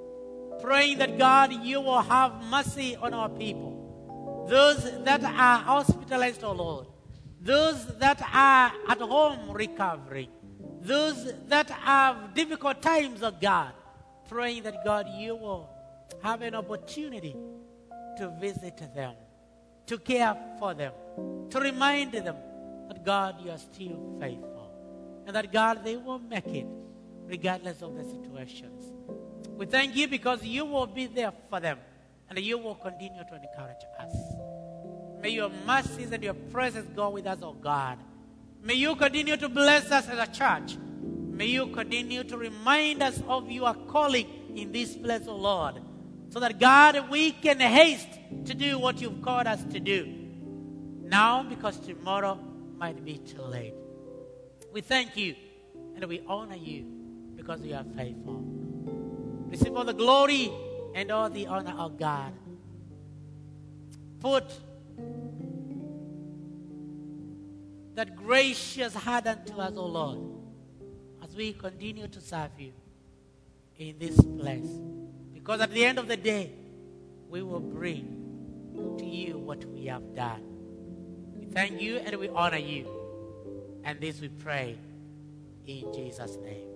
praying 0.60 0.98
that 0.98 1.18
God, 1.18 1.52
you 1.52 1.80
will 1.80 2.02
have 2.02 2.42
mercy 2.44 2.96
on 2.96 3.14
our 3.14 3.28
people. 3.28 4.46
Those 4.48 5.02
that 5.04 5.22
are 5.22 5.58
hospitalized, 5.58 6.42
oh 6.44 6.52
Lord. 6.52 6.86
Those 7.40 7.86
that 7.98 8.20
are 8.22 8.72
at 8.88 8.98
home 8.98 9.50
recovering. 9.50 10.28
Those 10.80 11.32
that 11.48 11.70
have 11.70 12.34
difficult 12.34 12.82
times, 12.82 13.22
oh 13.22 13.30
God. 13.30 13.72
Praying 14.28 14.64
that 14.64 14.84
God, 14.84 15.08
you 15.16 15.36
will 15.36 15.70
have 16.22 16.42
an 16.42 16.54
opportunity 16.54 17.36
to 18.18 18.28
visit 18.40 18.80
them, 18.94 19.14
to 19.86 19.98
care 19.98 20.36
for 20.58 20.74
them, 20.74 20.92
to 21.50 21.60
remind 21.60 22.12
them 22.12 22.36
that 22.88 23.04
God, 23.04 23.36
you 23.44 23.50
are 23.50 23.58
still 23.58 24.16
faithful. 24.20 24.70
And 25.26 25.34
that 25.36 25.52
God, 25.52 25.84
they 25.84 25.96
will 25.96 26.18
make 26.18 26.46
it 26.46 26.66
regardless 27.26 27.82
of 27.82 27.96
the 27.96 28.04
situations. 28.04 28.92
We 29.56 29.66
thank 29.66 29.96
you 29.96 30.08
because 30.08 30.44
you 30.44 30.64
will 30.64 30.86
be 30.86 31.06
there 31.06 31.32
for 31.50 31.60
them 31.60 31.78
and 32.28 32.38
you 32.38 32.58
will 32.58 32.74
continue 32.74 33.22
to 33.22 33.34
encourage 33.34 33.84
us. 33.98 34.14
May 35.20 35.30
your 35.30 35.50
mercies 35.66 36.12
and 36.12 36.22
your 36.22 36.34
presence 36.34 36.88
go 36.94 37.10
with 37.10 37.26
us, 37.26 37.38
oh 37.42 37.54
God. 37.54 37.98
May 38.62 38.74
you 38.74 38.96
continue 38.96 39.36
to 39.36 39.48
bless 39.48 39.90
us 39.90 40.08
as 40.08 40.28
a 40.28 40.30
church. 40.30 40.76
May 40.76 41.46
you 41.46 41.66
continue 41.68 42.24
to 42.24 42.36
remind 42.36 43.02
us 43.02 43.22
of 43.28 43.50
your 43.50 43.74
calling 43.74 44.26
in 44.56 44.72
this 44.72 44.96
place, 44.96 45.22
oh 45.26 45.36
Lord, 45.36 45.82
so 46.30 46.40
that 46.40 46.58
God, 46.58 47.10
we 47.10 47.32
can 47.32 47.60
haste 47.60 48.08
to 48.46 48.54
do 48.54 48.78
what 48.78 49.00
you've 49.00 49.22
called 49.22 49.46
us 49.46 49.62
to 49.72 49.80
do. 49.80 50.12
Now, 51.02 51.42
because 51.42 51.78
tomorrow 51.78 52.38
might 52.78 53.04
be 53.04 53.18
too 53.18 53.42
late. 53.42 53.74
We 54.72 54.80
thank 54.80 55.16
you 55.16 55.34
and 55.94 56.04
we 56.06 56.22
honor 56.26 56.56
you 56.56 56.95
because 57.46 57.64
you 57.64 57.74
are 57.74 57.84
faithful. 57.96 58.42
Receive 59.48 59.76
all 59.76 59.84
the 59.84 59.94
glory 59.94 60.50
and 60.94 61.12
all 61.12 61.30
the 61.30 61.46
honor 61.46 61.74
of 61.78 61.96
God. 61.96 62.32
Put 64.18 64.44
that 67.94 68.16
gracious 68.16 68.94
heart 68.94 69.28
unto 69.28 69.58
us, 69.58 69.74
O 69.76 69.86
Lord, 69.86 70.18
as 71.22 71.36
we 71.36 71.52
continue 71.52 72.08
to 72.08 72.20
serve 72.20 72.50
you 72.58 72.72
in 73.78 73.96
this 74.00 74.20
place. 74.20 74.68
Because 75.32 75.60
at 75.60 75.70
the 75.70 75.84
end 75.84 76.00
of 76.00 76.08
the 76.08 76.16
day, 76.16 76.50
we 77.30 77.42
will 77.42 77.60
bring 77.60 78.96
to 78.98 79.04
you 79.04 79.38
what 79.38 79.64
we 79.66 79.84
have 79.86 80.16
done. 80.16 80.42
We 81.38 81.46
thank 81.46 81.80
you 81.80 81.98
and 81.98 82.16
we 82.16 82.28
honor 82.28 82.58
you. 82.58 82.88
And 83.84 84.00
this 84.00 84.20
we 84.20 84.30
pray 84.30 84.76
in 85.64 85.92
Jesus' 85.94 86.36
name. 86.42 86.75